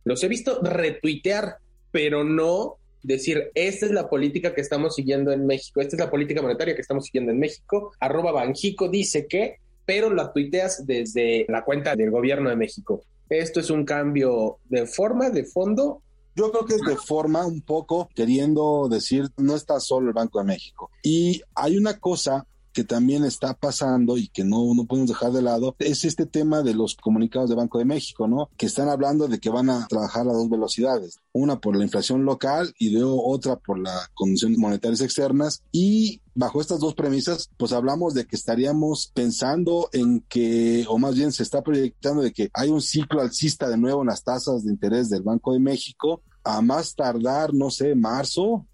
Los 0.05 0.23
he 0.23 0.29
visto 0.29 0.61
retuitear, 0.63 1.59
pero 1.95 2.25
no 2.25 2.79
decir, 3.05 3.53
esta 3.55 3.87
es 3.87 3.93
la 3.93 4.11
política 4.11 4.53
que 4.53 4.61
estamos 4.61 4.97
siguiendo 4.97 5.31
en 5.31 5.47
México, 5.47 5.81
esta 5.81 5.95
es 5.95 6.01
la 6.01 6.11
política 6.11 6.43
monetaria 6.43 6.75
que 6.75 6.81
estamos 6.81 7.05
siguiendo 7.05 7.31
en 7.31 7.39
México. 7.39 7.93
Arroba 8.01 8.33
Banjico 8.33 8.89
dice 8.89 9.29
que, 9.29 9.59
pero 9.87 10.13
la 10.13 10.33
tuiteas 10.33 10.85
desde 10.85 11.47
la 11.49 11.65
cuenta 11.65 11.95
del 11.95 12.11
gobierno 12.11 12.51
de 12.51 12.57
México. 12.57 13.05
Esto 13.29 13.61
es 13.61 13.71
un 13.71 13.85
cambio 13.85 14.59
de 14.65 14.87
forma, 14.87 15.31
de 15.31 15.45
fondo. 15.45 16.03
Yo 16.35 16.51
creo 16.51 16.65
que 16.67 16.75
es 16.75 16.81
de 16.81 16.97
forma 16.97 17.47
un 17.47 17.61
poco 17.61 18.09
queriendo 18.13 18.89
decir, 18.91 19.29
no 19.37 19.55
está 19.55 19.79
solo 19.79 20.09
el 20.09 20.15
Banco 20.15 20.41
de 20.41 20.47
México. 20.47 20.91
Y 21.05 21.43
hay 21.55 21.77
una 21.77 22.01
cosa 22.01 22.45
que 22.75 22.85
también 22.85 23.25
está 23.25 23.55
pasando 23.55 24.19
y 24.19 24.29
que 24.29 24.45
no, 24.45 24.75
no 24.75 24.85
podemos 24.85 25.09
dejar 25.09 25.33
de 25.33 25.41
lado 25.41 25.77
es 25.79 26.05
este 26.05 26.27
tema 26.27 26.63
de 26.63 26.75
los 26.75 26.97
comunicados 26.97 27.49
de 27.49 27.57
Banco 27.57 27.79
de 27.79 27.85
México, 27.85 28.27
¿no? 28.27 28.51
Que 28.57 28.67
están 28.67 28.89
hablando 28.89 29.29
de 29.29 29.39
que 29.39 29.49
van 29.49 29.71
a 29.71 29.87
trabajar 29.87 30.29
a 30.29 30.33
dos 30.33 30.51
velocidades, 30.51 31.21
una 31.33 31.61
por 31.61 31.77
la 31.77 31.85
inflación 31.85 32.25
local 32.25 32.75
y 32.79 32.93
de 32.93 33.05
otra 33.05 33.57
por 33.57 33.79
las 33.79 34.09
condiciones 34.09 34.59
monetarias 34.59 35.01
externas 35.01 35.63
y 35.71 36.21
bajo 36.35 36.61
estas 36.61 36.81
dos 36.81 36.95
premisas, 36.95 37.49
pues 37.57 37.73
hablamos 37.73 38.13
de 38.13 38.27
que 38.27 38.35
estaríamos 38.35 39.13
pensando 39.15 39.89
en 39.93 40.21
que, 40.29 40.85
o 40.89 40.99
más 40.99 41.15
bien 41.15 41.33
se 41.33 41.45
está 41.45 41.63
proyectando 41.63 42.23
de 42.23 42.33
que 42.33 42.51
hay 42.53 42.71
un 42.71 42.83
ciclo 42.83 43.21
alcista 43.21 43.69
de 43.69 43.77
nuevo 43.77 44.03
en 44.03 44.09
las 44.09 44.25
tasas 44.25 44.65
de 44.65 44.73
interés 44.73 45.09
del 45.09 45.23
Banco 45.23 45.53
de 45.53 45.61
México, 45.61 46.23
a 46.43 46.61
más 46.61 46.95
tardar, 46.95 47.55
no 47.55 47.71
sé, 47.71 47.95
marzo, 47.95 48.67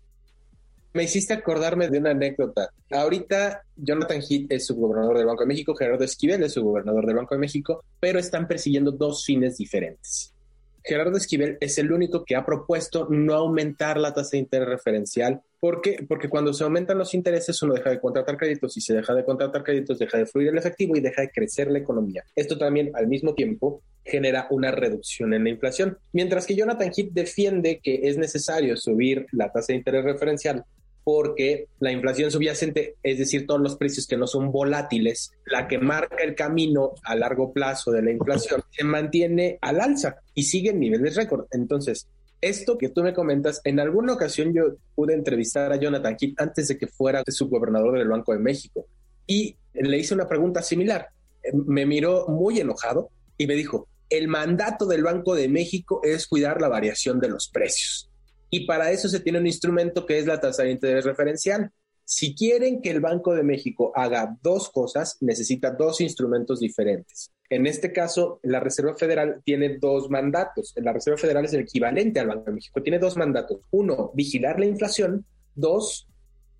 me 0.92 1.04
hiciste 1.04 1.32
acordarme 1.32 1.88
de 1.88 1.98
una 1.98 2.10
anécdota. 2.10 2.70
Ahorita 2.90 3.62
Jonathan 3.76 4.20
Heath 4.20 4.46
es 4.50 4.66
subgobernador 4.66 5.18
del 5.18 5.26
Banco 5.26 5.42
de 5.42 5.48
México, 5.48 5.74
Gerardo 5.74 6.04
Esquivel 6.04 6.42
es 6.42 6.52
subgobernador 6.52 7.06
del 7.06 7.16
Banco 7.16 7.34
de 7.34 7.40
México, 7.40 7.84
pero 8.00 8.18
están 8.18 8.48
persiguiendo 8.48 8.90
dos 8.90 9.24
fines 9.24 9.56
diferentes. 9.56 10.34
Gerardo 10.82 11.16
Esquivel 11.16 11.58
es 11.60 11.78
el 11.78 11.92
único 11.92 12.24
que 12.24 12.34
ha 12.34 12.44
propuesto 12.44 13.06
no 13.10 13.34
aumentar 13.34 13.98
la 13.98 14.14
tasa 14.14 14.30
de 14.32 14.38
interés 14.38 14.68
referencial. 14.68 15.42
¿Por 15.60 15.82
qué? 15.82 16.04
Porque 16.08 16.30
cuando 16.30 16.54
se 16.54 16.64
aumentan 16.64 16.96
los 16.96 17.12
intereses 17.12 17.62
uno 17.62 17.74
deja 17.74 17.90
de 17.90 18.00
contratar 18.00 18.38
créditos 18.38 18.76
y 18.78 18.80
se 18.80 18.94
deja 18.94 19.14
de 19.14 19.24
contratar 19.24 19.62
créditos 19.62 19.98
deja 19.98 20.16
de 20.16 20.24
fluir 20.24 20.48
el 20.48 20.58
efectivo 20.58 20.96
y 20.96 21.00
deja 21.00 21.20
de 21.20 21.30
crecer 21.30 21.70
la 21.70 21.78
economía. 21.78 22.24
Esto 22.34 22.56
también 22.56 22.90
al 22.94 23.08
mismo 23.08 23.34
tiempo 23.34 23.82
genera 24.04 24.46
una 24.50 24.70
reducción 24.70 25.34
en 25.34 25.44
la 25.44 25.50
inflación. 25.50 25.98
Mientras 26.12 26.46
que 26.46 26.56
Jonathan 26.56 26.90
Heath 26.96 27.12
defiende 27.12 27.80
que 27.82 28.00
es 28.04 28.16
necesario 28.16 28.76
subir 28.76 29.26
la 29.32 29.52
tasa 29.52 29.72
de 29.72 29.78
interés 29.78 30.04
referencial 30.04 30.64
porque 31.12 31.66
la 31.80 31.90
inflación 31.90 32.30
subyacente, 32.30 32.94
es 33.02 33.18
decir, 33.18 33.44
todos 33.44 33.60
los 33.60 33.76
precios 33.76 34.06
que 34.06 34.16
no 34.16 34.28
son 34.28 34.52
volátiles, 34.52 35.32
la 35.44 35.66
que 35.66 35.76
marca 35.76 36.22
el 36.22 36.36
camino 36.36 36.92
a 37.02 37.16
largo 37.16 37.52
plazo 37.52 37.90
de 37.90 38.00
la 38.00 38.12
inflación, 38.12 38.62
se 38.70 38.84
mantiene 38.84 39.58
al 39.60 39.80
alza 39.80 40.20
y 40.34 40.44
sigue 40.44 40.70
en 40.70 40.78
niveles 40.78 41.16
récord. 41.16 41.46
Entonces, 41.50 42.06
esto 42.40 42.78
que 42.78 42.90
tú 42.90 43.02
me 43.02 43.12
comentas, 43.12 43.60
en 43.64 43.80
alguna 43.80 44.12
ocasión 44.12 44.54
yo 44.54 44.76
pude 44.94 45.14
entrevistar 45.14 45.72
a 45.72 45.80
Jonathan 45.80 46.14
Kidd 46.14 46.34
antes 46.36 46.68
de 46.68 46.78
que 46.78 46.86
fuera 46.86 47.24
subgobernador 47.26 47.98
del 47.98 48.06
Banco 48.06 48.32
de 48.32 48.38
México 48.38 48.86
y 49.26 49.56
le 49.74 49.98
hice 49.98 50.14
una 50.14 50.28
pregunta 50.28 50.62
similar. 50.62 51.08
Me 51.52 51.86
miró 51.86 52.28
muy 52.28 52.60
enojado 52.60 53.10
y 53.36 53.48
me 53.48 53.54
dijo, 53.54 53.88
el 54.08 54.28
mandato 54.28 54.86
del 54.86 55.02
Banco 55.02 55.34
de 55.34 55.48
México 55.48 56.02
es 56.04 56.28
cuidar 56.28 56.60
la 56.60 56.68
variación 56.68 57.18
de 57.18 57.30
los 57.30 57.48
precios. 57.48 58.09
Y 58.50 58.66
para 58.66 58.90
eso 58.90 59.08
se 59.08 59.20
tiene 59.20 59.38
un 59.38 59.46
instrumento 59.46 60.04
que 60.04 60.18
es 60.18 60.26
la 60.26 60.40
tasa 60.40 60.64
de 60.64 60.72
interés 60.72 61.04
referencial. 61.04 61.70
Si 62.04 62.34
quieren 62.34 62.82
que 62.82 62.90
el 62.90 63.00
Banco 63.00 63.34
de 63.34 63.44
México 63.44 63.92
haga 63.94 64.36
dos 64.42 64.68
cosas, 64.70 65.16
necesita 65.20 65.70
dos 65.70 66.00
instrumentos 66.00 66.58
diferentes. 66.58 67.30
En 67.48 67.66
este 67.66 67.92
caso, 67.92 68.40
la 68.42 68.60
Reserva 68.60 68.96
Federal 68.96 69.40
tiene 69.44 69.78
dos 69.78 70.10
mandatos. 70.10 70.72
La 70.76 70.92
Reserva 70.92 71.18
Federal 71.18 71.44
es 71.44 71.52
el 71.52 71.60
equivalente 71.60 72.20
al 72.20 72.28
Banco 72.28 72.44
de 72.46 72.52
México. 72.52 72.82
Tiene 72.82 72.98
dos 72.98 73.16
mandatos. 73.16 73.60
Uno, 73.70 74.10
vigilar 74.14 74.58
la 74.58 74.66
inflación. 74.66 75.24
Dos, 75.54 76.08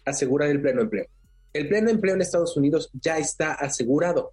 asegurar 0.04 0.50
el 0.50 0.60
pleno 0.60 0.82
empleo. 0.82 1.06
El 1.52 1.68
pleno 1.68 1.90
empleo 1.90 2.14
en 2.14 2.22
Estados 2.22 2.56
Unidos 2.56 2.90
ya 2.92 3.18
está 3.18 3.54
asegurado, 3.54 4.32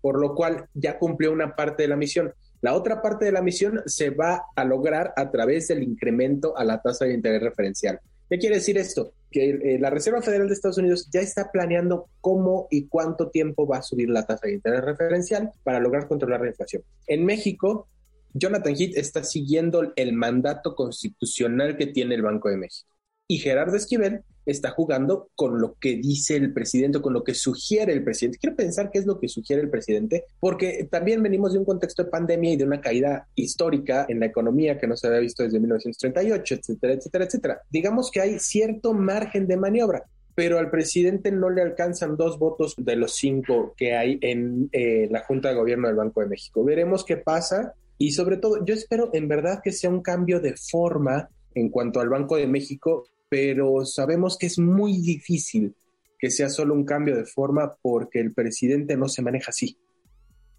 por 0.00 0.18
lo 0.18 0.34
cual 0.34 0.68
ya 0.72 0.98
cumplió 0.98 1.32
una 1.32 1.54
parte 1.54 1.82
de 1.82 1.88
la 1.88 1.96
misión. 1.96 2.32
La 2.60 2.74
otra 2.74 3.02
parte 3.02 3.24
de 3.24 3.32
la 3.32 3.42
misión 3.42 3.82
se 3.86 4.10
va 4.10 4.46
a 4.54 4.64
lograr 4.64 5.12
a 5.16 5.30
través 5.30 5.68
del 5.68 5.82
incremento 5.82 6.56
a 6.56 6.64
la 6.64 6.80
tasa 6.80 7.04
de 7.04 7.14
interés 7.14 7.42
referencial. 7.42 8.00
¿Qué 8.28 8.38
quiere 8.38 8.56
decir 8.56 8.76
esto? 8.76 9.12
Que 9.30 9.50
eh, 9.50 9.78
la 9.78 9.90
Reserva 9.90 10.20
Federal 10.20 10.48
de 10.48 10.54
Estados 10.54 10.78
Unidos 10.78 11.08
ya 11.12 11.20
está 11.20 11.50
planeando 11.52 12.08
cómo 12.20 12.66
y 12.70 12.88
cuánto 12.88 13.30
tiempo 13.30 13.66
va 13.66 13.78
a 13.78 13.82
subir 13.82 14.08
la 14.10 14.26
tasa 14.26 14.46
de 14.46 14.54
interés 14.54 14.82
referencial 14.82 15.52
para 15.62 15.78
lograr 15.78 16.08
controlar 16.08 16.40
la 16.40 16.48
inflación. 16.48 16.82
En 17.06 17.24
México, 17.24 17.88
Jonathan 18.34 18.74
Heath 18.76 18.96
está 18.96 19.22
siguiendo 19.22 19.92
el 19.94 20.12
mandato 20.12 20.74
constitucional 20.74 21.76
que 21.76 21.86
tiene 21.86 22.16
el 22.16 22.22
Banco 22.22 22.48
de 22.48 22.56
México. 22.56 22.90
Y 23.28 23.38
Gerardo 23.38 23.76
Esquivel 23.76 24.24
está 24.46 24.70
jugando 24.70 25.28
con 25.34 25.60
lo 25.60 25.74
que 25.74 25.96
dice 25.96 26.36
el 26.36 26.52
presidente, 26.52 27.00
con 27.00 27.12
lo 27.12 27.24
que 27.24 27.34
sugiere 27.34 27.92
el 27.92 28.04
presidente. 28.04 28.38
Quiero 28.38 28.56
pensar 28.56 28.90
qué 28.90 29.00
es 29.00 29.06
lo 29.06 29.18
que 29.18 29.28
sugiere 29.28 29.62
el 29.62 29.70
presidente, 29.70 30.24
porque 30.40 30.88
también 30.90 31.22
venimos 31.22 31.52
de 31.52 31.58
un 31.58 31.64
contexto 31.64 32.04
de 32.04 32.10
pandemia 32.10 32.52
y 32.52 32.56
de 32.56 32.64
una 32.64 32.80
caída 32.80 33.28
histórica 33.34 34.06
en 34.08 34.20
la 34.20 34.26
economía 34.26 34.78
que 34.78 34.86
no 34.86 34.96
se 34.96 35.08
había 35.08 35.20
visto 35.20 35.42
desde 35.42 35.60
1938, 35.60 36.54
etcétera, 36.54 36.92
etcétera, 36.94 37.24
etcétera. 37.24 37.60
Digamos 37.70 38.10
que 38.10 38.20
hay 38.20 38.38
cierto 38.38 38.94
margen 38.94 39.46
de 39.46 39.56
maniobra 39.56 40.04
pero 40.36 40.58
al 40.58 40.70
presidente 40.70 41.32
no 41.32 41.48
le 41.48 41.62
alcanzan 41.62 42.14
dos 42.18 42.38
votos 42.38 42.74
de 42.76 42.94
los 42.94 43.14
cinco 43.14 43.72
que 43.74 43.96
hay 43.96 44.18
en 44.20 44.68
eh, 44.70 45.08
la 45.10 45.20
Junta 45.20 45.48
de 45.48 45.54
Gobierno 45.54 45.88
del 45.88 45.96
Banco 45.96 46.20
de 46.20 46.26
México. 46.26 46.62
Veremos 46.62 47.06
qué 47.06 47.16
pasa 47.16 47.72
y 47.96 48.12
sobre 48.12 48.36
todo 48.36 48.62
yo 48.62 48.74
espero 48.74 49.08
en 49.14 49.28
verdad 49.28 49.60
que 49.64 49.72
sea 49.72 49.88
un 49.88 50.02
cambio 50.02 50.38
de 50.38 50.54
forma 50.54 51.30
en 51.54 51.70
cuanto 51.70 52.00
al 52.00 52.10
Banco 52.10 52.36
de 52.36 52.46
México 52.46 53.08
pero 53.28 53.84
sabemos 53.84 54.38
que 54.38 54.46
es 54.46 54.58
muy 54.58 55.00
difícil 55.00 55.74
que 56.18 56.30
sea 56.30 56.48
solo 56.48 56.74
un 56.74 56.84
cambio 56.84 57.16
de 57.16 57.26
forma 57.26 57.76
porque 57.82 58.20
el 58.20 58.32
presidente 58.32 58.96
no 58.96 59.08
se 59.08 59.22
maneja 59.22 59.50
así. 59.50 59.78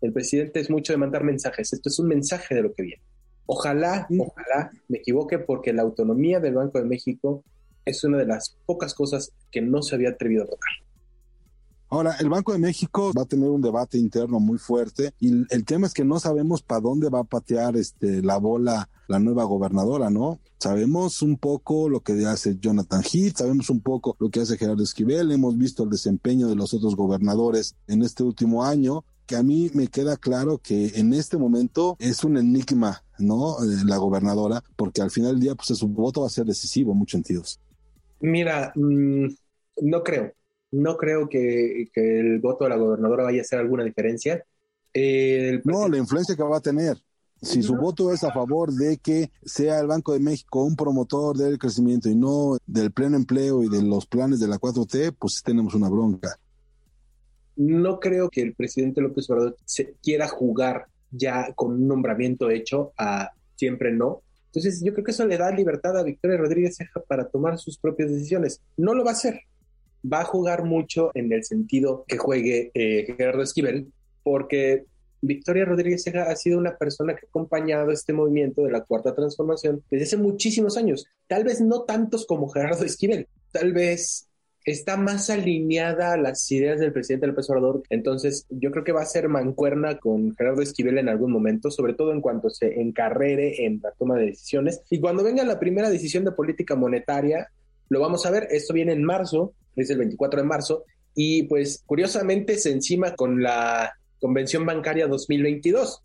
El 0.02 0.14
presidente 0.14 0.60
es 0.60 0.70
mucho 0.70 0.94
de 0.94 0.98
mandar 0.98 1.24
mensajes. 1.24 1.74
Esto 1.74 1.90
es 1.90 1.98
un 2.00 2.08
mensaje 2.08 2.54
de 2.54 2.62
lo 2.62 2.74
que 2.74 2.84
viene. 2.84 3.02
Ojalá, 3.48 4.08
ojalá 4.20 4.72
me 4.88 5.00
equivoque 5.00 5.40
porque 5.40 5.74
la 5.74 5.82
autonomía 5.82 6.40
del 6.40 6.56
Banco 6.56 6.80
de 6.80 6.86
México 6.86 7.44
es 7.86 8.04
una 8.04 8.18
de 8.18 8.26
las 8.26 8.58
pocas 8.66 8.94
cosas 8.94 9.32
que 9.50 9.62
no 9.62 9.82
se 9.82 9.96
había 9.96 10.10
atrevido 10.10 10.44
a 10.44 10.48
tocar. 10.48 10.72
Ahora, 11.90 12.16
el 12.20 12.30
Banco 12.30 12.52
de 12.52 12.60
México 12.60 13.12
va 13.18 13.24
a 13.24 13.28
tener 13.28 13.50
un 13.50 13.62
debate 13.62 13.98
interno 13.98 14.40
muy 14.40 14.58
fuerte 14.58 15.14
y 15.20 15.32
el 15.50 15.66
tema 15.66 15.88
es 15.88 15.94
que 15.94 16.04
no 16.04 16.20
sabemos 16.20 16.62
para 16.62 16.82
dónde 16.82 17.10
va 17.10 17.20
a 17.20 17.24
patear 17.24 17.78
este, 17.78 18.22
la 18.22 18.38
bola 18.38 18.90
la 19.08 19.20
nueva 19.20 19.46
gobernadora, 19.46 20.10
¿no? 20.10 20.40
Sabemos 20.60 21.22
un 21.22 21.38
poco 21.38 21.90
lo 21.90 22.02
que 22.02 22.14
hace 22.26 22.58
Jonathan 22.60 23.02
Heath, 23.04 23.38
sabemos 23.38 23.70
un 23.70 23.80
poco 23.80 24.16
lo 24.20 24.30
que 24.30 24.42
hace 24.42 24.58
Gerardo 24.58 24.84
Esquivel, 24.84 25.32
hemos 25.32 25.58
visto 25.58 25.84
el 25.84 25.90
desempeño 25.90 26.48
de 26.48 26.56
los 26.56 26.74
otros 26.74 26.96
gobernadores 26.96 27.76
en 27.88 28.02
este 28.02 28.24
último 28.24 28.64
año, 28.64 29.06
que 29.26 29.36
a 29.36 29.44
mí 29.44 29.70
me 29.74 29.88
queda 29.88 30.18
claro 30.18 30.58
que 30.58 30.92
en 30.96 31.14
este 31.14 31.38
momento 31.38 31.96
es 32.00 32.24
un 32.24 32.38
enigma, 32.38 33.04
¿no? 33.18 33.64
Eh, 33.64 33.84
la 33.86 33.98
gobernadora, 33.98 34.64
porque 34.76 35.02
al 35.02 35.12
final 35.12 35.32
del 35.32 35.42
día, 35.42 35.56
pues 35.56 35.78
su 35.78 35.88
voto 35.88 36.22
va 36.22 36.28
a 36.28 36.32
ser 36.32 36.46
decisivo 36.46 36.92
en 36.92 36.98
muchos 36.98 37.18
sentidos. 37.18 37.60
Mira, 38.20 38.72
mm, 38.76 39.28
no 39.84 40.04
creo 40.04 40.37
no 40.72 40.98
creo 40.98 41.30
que, 41.30 41.90
el 41.94 42.40
voto 42.40 42.66
de 42.66 42.72
la 42.72 42.78
gobernadora 42.78 43.24
vaya 43.24 43.40
a 43.40 43.42
hacer 43.42 43.60
alguna 43.60 43.84
diferencia. 43.84 44.44
no, 45.64 45.88
la 45.88 45.98
influencia 45.98 46.36
que 46.36 46.44
va 46.44 46.58
a 46.58 46.62
tener. 46.62 46.98
Si 47.40 47.62
su 47.62 47.76
voto 47.76 48.12
es 48.12 48.24
a 48.24 48.32
favor 48.32 48.74
de 48.74 48.98
que 48.98 49.30
sea 49.46 49.80
el 49.80 49.86
Banco 49.86 50.14
de 50.14 50.20
México 50.20 50.64
un 50.64 50.76
promotor 50.76 51.38
del 51.38 51.60
crecimiento 51.60 52.10
y 52.10 52.16
no 52.16 52.58
del 52.66 52.92
pleno 52.92 53.16
empleo 53.16 53.62
y 53.62 53.70
de 53.70 53.84
los 53.84 54.08
planes 54.08 54.40
de 54.40 54.48
la 54.48 54.58
4T, 54.58 55.16
pues 55.20 55.44
tenemos 55.44 55.76
una 55.76 55.88
bronca. 55.88 56.40
No 57.56 58.00
creo 58.00 58.30
que 58.30 58.42
el 58.42 58.56
presidente 58.56 59.02
López 59.02 59.30
Obrador 59.30 59.56
se 59.66 59.94
quiera 60.02 60.28
jugar 60.28 60.88
ya 61.12 61.54
con 61.54 61.74
un 61.74 61.88
nombramiento 61.88 62.50
hecho 62.50 62.92
a 62.98 63.32
siempre 63.56 63.92
no. 63.92 64.24
Entonces 64.48 64.82
yo 64.84 64.92
creo 64.94 65.06
que 65.06 65.12
eso 65.12 65.26
le 65.26 65.38
da 65.38 65.52
libertad 65.52 65.96
a 65.96 66.04
Victoria 66.04 66.38
Rodríguez 66.38 66.78
para 67.08 67.28
tomar 67.28 67.60
sus 67.60 67.78
propias 67.78 68.10
decisiones. 68.10 68.62
No 68.78 68.96
lo 68.96 69.04
va 69.04 69.12
a 69.12 69.14
hacer 69.14 69.42
va 70.04 70.22
a 70.22 70.26
jugar 70.26 70.64
mucho 70.64 71.12
en 71.14 71.32
el 71.32 71.44
sentido 71.44 72.06
que 72.08 72.18
juegue 72.18 72.72
eh, 72.74 73.06
Gerardo 73.18 73.42
Esquivel, 73.42 73.88
porque 74.24 74.86
Victoria 75.22 75.66
Rodríguez 75.66 76.08
ha 76.08 76.36
sido 76.36 76.60
una 76.60 76.78
persona 76.78 77.16
que 77.16 77.26
ha 77.26 77.30
acompañado 77.30 77.92
este 77.92 78.14
movimiento 78.14 78.64
de 78.64 78.72
la 78.72 78.84
cuarta 78.84 79.16
transformación 79.16 79.84
desde 79.90 80.06
hace 80.06 80.18
muchísimos 80.18 80.78
años. 80.78 81.08
Tal 81.28 81.44
vez 81.44 81.62
no 81.62 81.84
tantos 81.84 82.26
como 82.26 82.50
Gerardo 82.50 82.86
Esquivel, 82.86 83.28
tal 83.52 83.74
vez 83.74 84.28
está 84.68 84.98
más 84.98 85.30
alineada 85.30 86.12
a 86.12 86.18
las 86.18 86.52
ideas 86.52 86.80
del 86.80 86.92
presidente 86.92 87.26
López 87.26 87.50
Obrador. 87.50 87.84
Entonces, 87.90 88.46
yo 88.50 88.70
creo 88.70 88.84
que 88.84 88.92
va 88.92 89.02
a 89.02 89.06
ser 89.06 89.30
mancuerna 89.30 89.98
con 89.98 90.36
Gerardo 90.36 90.62
Esquivel 90.62 90.98
en 90.98 91.08
algún 91.08 91.32
momento, 91.32 91.72
sobre 91.72 91.94
todo 91.94 92.12
en 92.12 92.20
cuanto 92.20 92.50
se 92.50 92.80
encarrere 92.82 93.66
en 93.66 93.80
la 93.82 93.92
toma 93.92 94.18
de 94.18 94.26
decisiones. 94.26 94.82
Y 94.90 95.00
cuando 95.00 95.24
venga 95.24 95.46
la 95.46 95.58
primera 95.58 95.90
decisión 95.90 96.26
de 96.26 96.34
política 96.34 96.76
monetaria, 96.76 97.48
lo 97.88 98.02
vamos 98.02 98.26
a 98.26 98.32
ver. 98.32 98.50
Esto 98.52 98.74
viene 98.74 98.92
en 98.92 99.06
marzo 99.06 99.54
es 99.82 99.90
el 99.90 100.00
24 100.00 100.42
de 100.42 100.48
marzo, 100.48 100.84
y 101.16 101.44
pues 101.44 101.84
curiosamente 101.86 102.58
se 102.58 102.72
encima 102.72 103.16
con 103.16 103.42
la 103.42 103.92
Convención 104.20 104.66
Bancaria 104.66 105.08
2022. 105.08 106.04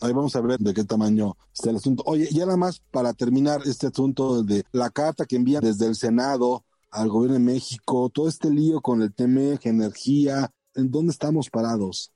Ahí 0.00 0.12
vamos 0.12 0.34
a 0.36 0.40
ver 0.40 0.58
de 0.58 0.74
qué 0.74 0.84
tamaño 0.84 1.36
está 1.52 1.70
el 1.70 1.76
asunto. 1.76 2.02
Oye, 2.06 2.28
y 2.30 2.38
nada 2.38 2.56
más 2.56 2.80
para 2.90 3.12
terminar 3.12 3.60
este 3.64 3.86
asunto 3.86 4.42
de 4.42 4.64
la 4.72 4.90
carta 4.90 5.24
que 5.24 5.36
envían 5.36 5.62
desde 5.62 5.86
el 5.86 5.94
Senado 5.94 6.64
al 6.90 7.08
gobierno 7.08 7.38
de 7.38 7.44
México, 7.44 8.10
todo 8.12 8.28
este 8.28 8.50
lío 8.50 8.80
con 8.80 9.02
el 9.02 9.12
TMEG, 9.12 9.60
energía, 9.64 10.50
¿en 10.74 10.90
dónde 10.90 11.12
estamos 11.12 11.50
parados? 11.50 12.12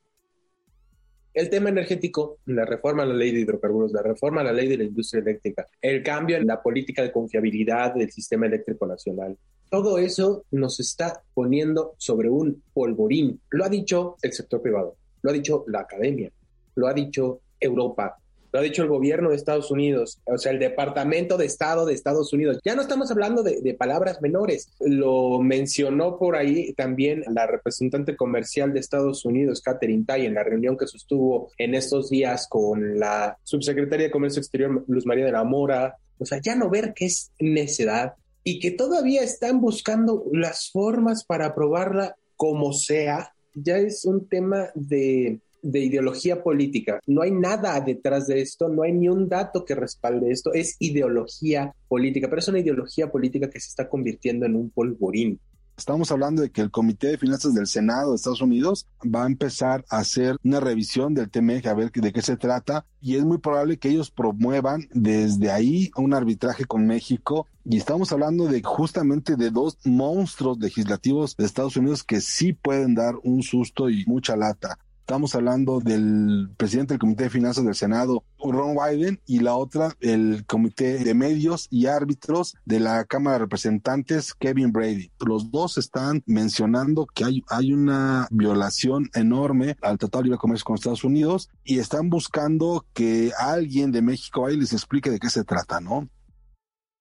El 1.35 1.51
tema 1.51 1.69
energético, 1.69 2.39
la 2.47 2.65
reforma 2.65 3.05
a 3.05 3.07
la 3.07 3.15
ley 3.15 3.31
de 3.33 3.41
hidrocarburos, 3.41 3.93
la 3.93 4.03
reforma 4.03 4.41
a 4.41 4.45
la 4.45 4.53
ley 4.53 4.69
de 4.69 4.79
la 4.79 4.85
industria 4.85 5.21
eléctrica, 5.21 5.67
el 5.81 6.03
cambio 6.03 6.37
en 6.37 6.47
la 6.47 6.63
política 6.63 7.03
de 7.03 7.13
confiabilidad 7.13 7.95
del 7.95 8.11
sistema 8.11 8.47
eléctrico 8.47 8.87
nacional, 8.87 9.37
todo 9.71 9.99
eso 9.99 10.45
nos 10.51 10.81
está 10.81 11.23
poniendo 11.35 11.95
sobre 11.99 12.31
un 12.31 12.63
polvorín. 12.73 13.41
Lo 13.51 13.65
ha 13.65 13.69
dicho 13.69 14.17
el 14.23 14.33
sector 14.33 14.63
privado, 14.63 14.97
lo 15.23 15.31
ha 15.31 15.33
dicho 15.33 15.65
la 15.69 15.81
academia, 15.81 16.31
lo 16.75 16.87
ha 16.87 16.95
dicho 16.95 17.41
Europa, 17.61 18.19
lo 18.53 18.61
ha 18.61 18.63
dicho 18.63 18.83
el 18.83 18.89
gobierno 18.89 19.31
de 19.31 19.37
Estados 19.37 19.71
Unidos, 19.71 20.21
o 20.25 20.39
sea, 20.39 20.53
el 20.53 20.59
Departamento 20.59 21.37
de 21.37 21.45
Estado 21.45 21.85
de 21.85 21.93
Estados 21.93 22.33
Unidos. 22.33 22.59
Ya 22.65 22.75
no 22.75 22.83
estamos 22.83 23.11
hablando 23.11 23.43
de, 23.43 23.75
palabras 23.79 24.23
menores. 24.23 24.73
Lo 24.81 25.39
mencionó 25.41 26.19
por 26.19 26.35
ahí 26.37 26.73
también 26.73 27.23
la 27.33 27.47
representante 27.47 28.17
comercial 28.17 28.73
de 28.73 28.81
Estados 28.81 29.25
Unidos, 29.25 29.61
Catherine 29.61 30.05
Tai, 30.07 30.25
en 30.25 30.35
la 30.35 30.45
reunión 30.45 30.77
que 30.77 30.87
sostuvo 30.87 31.51
en 31.59 31.75
estos 31.75 32.09
días 32.09 32.49
con 32.49 32.99
la 32.99 33.37
subsecretaria 33.45 34.07
de 34.07 34.13
Comercio 34.13 34.41
Exterior, 34.41 34.85
Luz 34.89 35.05
María 35.05 35.27
de 35.27 35.33
la 35.33 35.45
Mora. 35.45 35.97
O 36.19 36.25
sea, 36.25 36.41
ya 36.43 36.57
no 36.57 36.71
ver 36.71 36.95
que 36.95 37.07
es 37.07 37.31
necedad, 37.39 38.15
y 38.45 38.61
que 38.61 38.71
todavía 38.71 39.23
están 39.23 39.61
buscando 39.61 40.25
las 40.33 40.71
formas 40.71 41.25
para 41.25 41.47
aprobarla 41.47 42.17
como 42.37 42.73
sea, 42.73 43.33
ya 43.55 43.79
es 43.79 44.05
un 44.05 44.29
tema 44.29 44.69
de, 44.75 45.41
de 45.63 45.81
ideología 45.81 46.43
política. 46.43 47.01
No 47.07 47.23
hay 47.23 47.31
nada 47.31 47.81
detrás 47.81 48.27
de 48.27 48.41
esto, 48.41 48.69
no 48.69 48.83
hay 48.83 48.93
ni 48.93 49.09
un 49.09 49.29
dato 49.29 49.65
que 49.65 49.75
respalde 49.75 50.31
esto, 50.31 50.53
es 50.53 50.77
ideología 50.79 51.75
política, 51.89 52.29
pero 52.29 52.41
es 52.41 52.49
una 52.49 52.61
ideología 52.61 53.11
política 53.11 53.51
que 53.51 53.61
se 53.61 53.69
está 53.69 53.89
convirtiendo 53.89 54.47
en 54.47 54.57
un 54.57 54.71
polvorín. 54.71 55.41
Estamos 55.79 56.11
hablando 56.11 56.43
de 56.43 56.51
que 56.51 56.61
el 56.61 56.73
Comité 56.73 57.07
de 57.07 57.19
Finanzas 57.19 57.55
del 57.55 57.69
Senado 57.69 58.11
de 58.11 58.17
Estados 58.17 58.43
Unidos 58.43 58.89
va 59.05 59.23
a 59.23 59.27
empezar 59.29 59.85
a 59.89 59.99
hacer 59.99 60.37
una 60.43 60.59
revisión 60.59 61.15
del 61.15 61.31
TMEG 61.31 61.69
a 61.69 61.75
ver 61.75 61.93
de 61.93 62.13
qué 62.13 62.21
se 62.21 62.37
trata 62.37 62.85
y 63.01 63.15
es 63.15 63.25
muy 63.25 63.39
probable 63.39 63.79
que 63.79 63.91
ellos 63.91 64.11
promuevan 64.11 64.89
desde 64.93 65.53
ahí 65.53 65.93
un 65.95 66.15
arbitraje 66.15 66.65
con 66.65 66.85
México 66.85 67.47
y 67.65 67.77
estamos 67.77 68.11
hablando 68.11 68.47
de 68.47 68.61
justamente 68.61 69.37
de 69.37 69.51
dos 69.51 69.79
monstruos 69.85 70.59
legislativos 70.59 71.37
de 71.37 71.45
Estados 71.45 71.77
Unidos 71.77 72.03
que 72.03 72.21
sí 72.21 72.53
pueden 72.53 72.97
dar 72.97 73.15
un 73.23 73.45
susto 73.45 73.89
y 73.89 74.05
mucha 74.07 74.35
lata. 74.37 74.81
Estamos 75.09 75.35
hablando 75.35 75.81
del 75.81 76.51
presidente 76.59 76.93
del 76.93 76.99
Comité 76.99 77.25
de 77.25 77.31
Finanzas 77.31 77.65
del 77.65 77.75
Senado, 77.75 78.25
Ron 78.39 78.77
Wyden, 78.77 79.19
y 79.25 79.41
la 79.41 79.57
otra, 79.57 79.95
el 80.01 80.45
Comité 80.45 80.99
de 80.99 81.15
Medios 81.15 81.67
y 81.71 81.87
Árbitros 81.87 82.55
de 82.67 82.79
la 82.79 83.07
Cámara 83.07 83.37
de 83.37 83.45
Representantes, 83.45 84.35
Kevin 84.35 84.71
Brady. 84.71 85.11
Los 85.27 85.51
dos 85.51 85.79
están 85.79 86.23
mencionando 86.27 87.07
que 87.07 87.25
hay, 87.25 87.43
hay 87.49 87.73
una 87.73 88.29
violación 88.31 89.09
enorme 89.15 89.79
al 89.81 89.97
Tratado 89.97 90.21
de 90.21 90.25
Libre 90.25 90.39
Comercio 90.41 90.67
con 90.67 90.75
Estados 90.75 91.05
Unidos 91.05 91.49
y 91.65 91.79
están 91.79 92.11
buscando 92.11 92.85
que 92.93 93.33
alguien 93.39 93.93
de 93.93 94.03
México 94.03 94.45
ahí 94.45 94.59
les 94.59 94.75
explique 94.75 95.11
de 95.11 95.19
qué 95.19 95.31
se 95.31 95.43
trata, 95.43 95.81
¿no? 95.81 96.07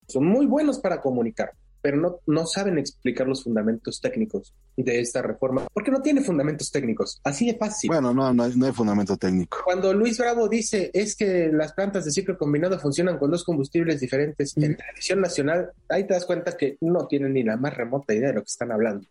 Son 0.07 0.25
muy 0.25 0.45
buenos 0.45 0.79
para 0.79 1.01
comunicar 1.01 1.51
pero 1.87 2.01
no, 2.01 2.19
no 2.25 2.45
saben 2.45 2.77
explicar 2.77 3.29
los 3.29 3.45
fundamentos 3.45 4.01
técnicos 4.01 4.53
de 4.75 4.99
esta 4.99 5.21
reforma, 5.21 5.65
porque 5.73 5.89
no 5.89 6.01
tiene 6.01 6.19
fundamentos 6.19 6.69
técnicos, 6.69 7.21
así 7.23 7.45
de 7.49 7.57
fácil. 7.57 7.87
Bueno, 7.87 8.13
no, 8.13 8.33
no 8.33 8.43
hay, 8.43 8.53
no 8.57 8.65
hay 8.65 8.73
fundamento 8.73 9.15
técnico. 9.15 9.59
Cuando 9.63 9.93
Luis 9.93 10.17
Bravo 10.17 10.49
dice 10.49 10.91
es 10.93 11.15
que 11.15 11.49
las 11.49 11.71
plantas 11.71 12.03
de 12.03 12.11
ciclo 12.11 12.37
combinado 12.37 12.77
funcionan 12.77 13.17
con 13.17 13.31
dos 13.31 13.45
combustibles 13.45 14.01
diferentes 14.01 14.51
en 14.57 14.75
televisión 14.75 15.21
nacional, 15.21 15.69
ahí 15.87 16.05
te 16.05 16.13
das 16.13 16.25
cuenta 16.25 16.57
que 16.57 16.75
no 16.81 17.07
tienen 17.07 17.31
ni 17.31 17.43
la 17.43 17.55
más 17.55 17.73
remota 17.73 18.13
idea 18.13 18.27
de 18.27 18.33
lo 18.33 18.41
que 18.41 18.51
están 18.51 18.73
hablando. 18.73 19.07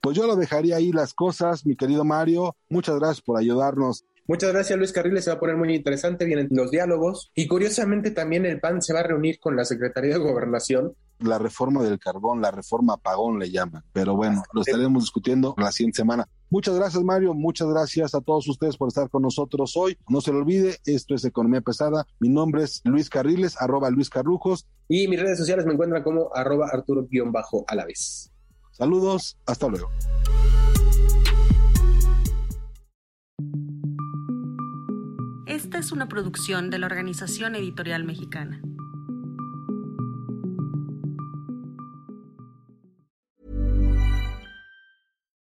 Pues 0.00 0.16
yo 0.16 0.26
lo 0.26 0.34
dejaría 0.34 0.78
ahí 0.78 0.90
las 0.90 1.14
cosas, 1.14 1.64
mi 1.64 1.76
querido 1.76 2.04
Mario. 2.04 2.56
Muchas 2.70 2.98
gracias 2.98 3.20
por 3.20 3.38
ayudarnos 3.38 4.04
Muchas 4.30 4.52
gracias, 4.52 4.78
Luis 4.78 4.92
Carriles. 4.92 5.24
Se 5.24 5.30
va 5.30 5.38
a 5.38 5.40
poner 5.40 5.56
muy 5.56 5.74
interesante. 5.74 6.24
Vienen 6.24 6.46
los 6.52 6.70
diálogos. 6.70 7.32
Y 7.34 7.48
curiosamente, 7.48 8.12
también 8.12 8.46
el 8.46 8.60
PAN 8.60 8.80
se 8.80 8.92
va 8.92 9.00
a 9.00 9.02
reunir 9.02 9.40
con 9.40 9.56
la 9.56 9.64
Secretaría 9.64 10.12
de 10.12 10.20
Gobernación. 10.20 10.94
La 11.20 11.38
reforma 11.38 11.82
del 11.82 11.98
carbón, 11.98 12.40
la 12.40 12.50
reforma 12.50 12.94
apagón 12.94 13.38
le 13.38 13.50
llaman. 13.50 13.84
Pero 13.92 14.16
bueno, 14.16 14.42
lo 14.52 14.62
estaremos 14.62 15.02
discutiendo 15.02 15.54
la 15.58 15.70
siguiente 15.70 15.98
semana. 15.98 16.28
Muchas 16.48 16.74
gracias, 16.74 17.04
Mario. 17.04 17.34
Muchas 17.34 17.68
gracias 17.68 18.14
a 18.14 18.20
todos 18.20 18.48
ustedes 18.48 18.76
por 18.76 18.88
estar 18.88 19.08
con 19.10 19.22
nosotros 19.22 19.76
hoy. 19.76 19.96
No 20.08 20.20
se 20.20 20.32
lo 20.32 20.38
olvide, 20.38 20.78
esto 20.84 21.14
es 21.14 21.24
Economía 21.24 21.60
Pesada. 21.60 22.06
Mi 22.18 22.28
nombre 22.28 22.64
es 22.64 22.80
Luis 22.84 23.10
Carriles, 23.10 23.60
arroba 23.60 23.90
Luis 23.90 24.08
Carrujos. 24.10 24.66
Y 24.88 25.06
mis 25.08 25.20
redes 25.20 25.38
sociales 25.38 25.66
me 25.66 25.74
encuentran 25.74 26.02
como 26.02 26.30
arroba 26.34 26.68
Arturo-a 26.72 27.74
la 27.74 27.84
vez. 27.84 28.32
Saludos, 28.72 29.38
hasta 29.46 29.68
luego. 29.68 29.88
Esta 35.46 35.78
es 35.78 35.92
una 35.92 36.08
producción 36.08 36.70
de 36.70 36.78
la 36.78 36.86
Organización 36.86 37.54
Editorial 37.54 38.04
Mexicana. 38.04 38.62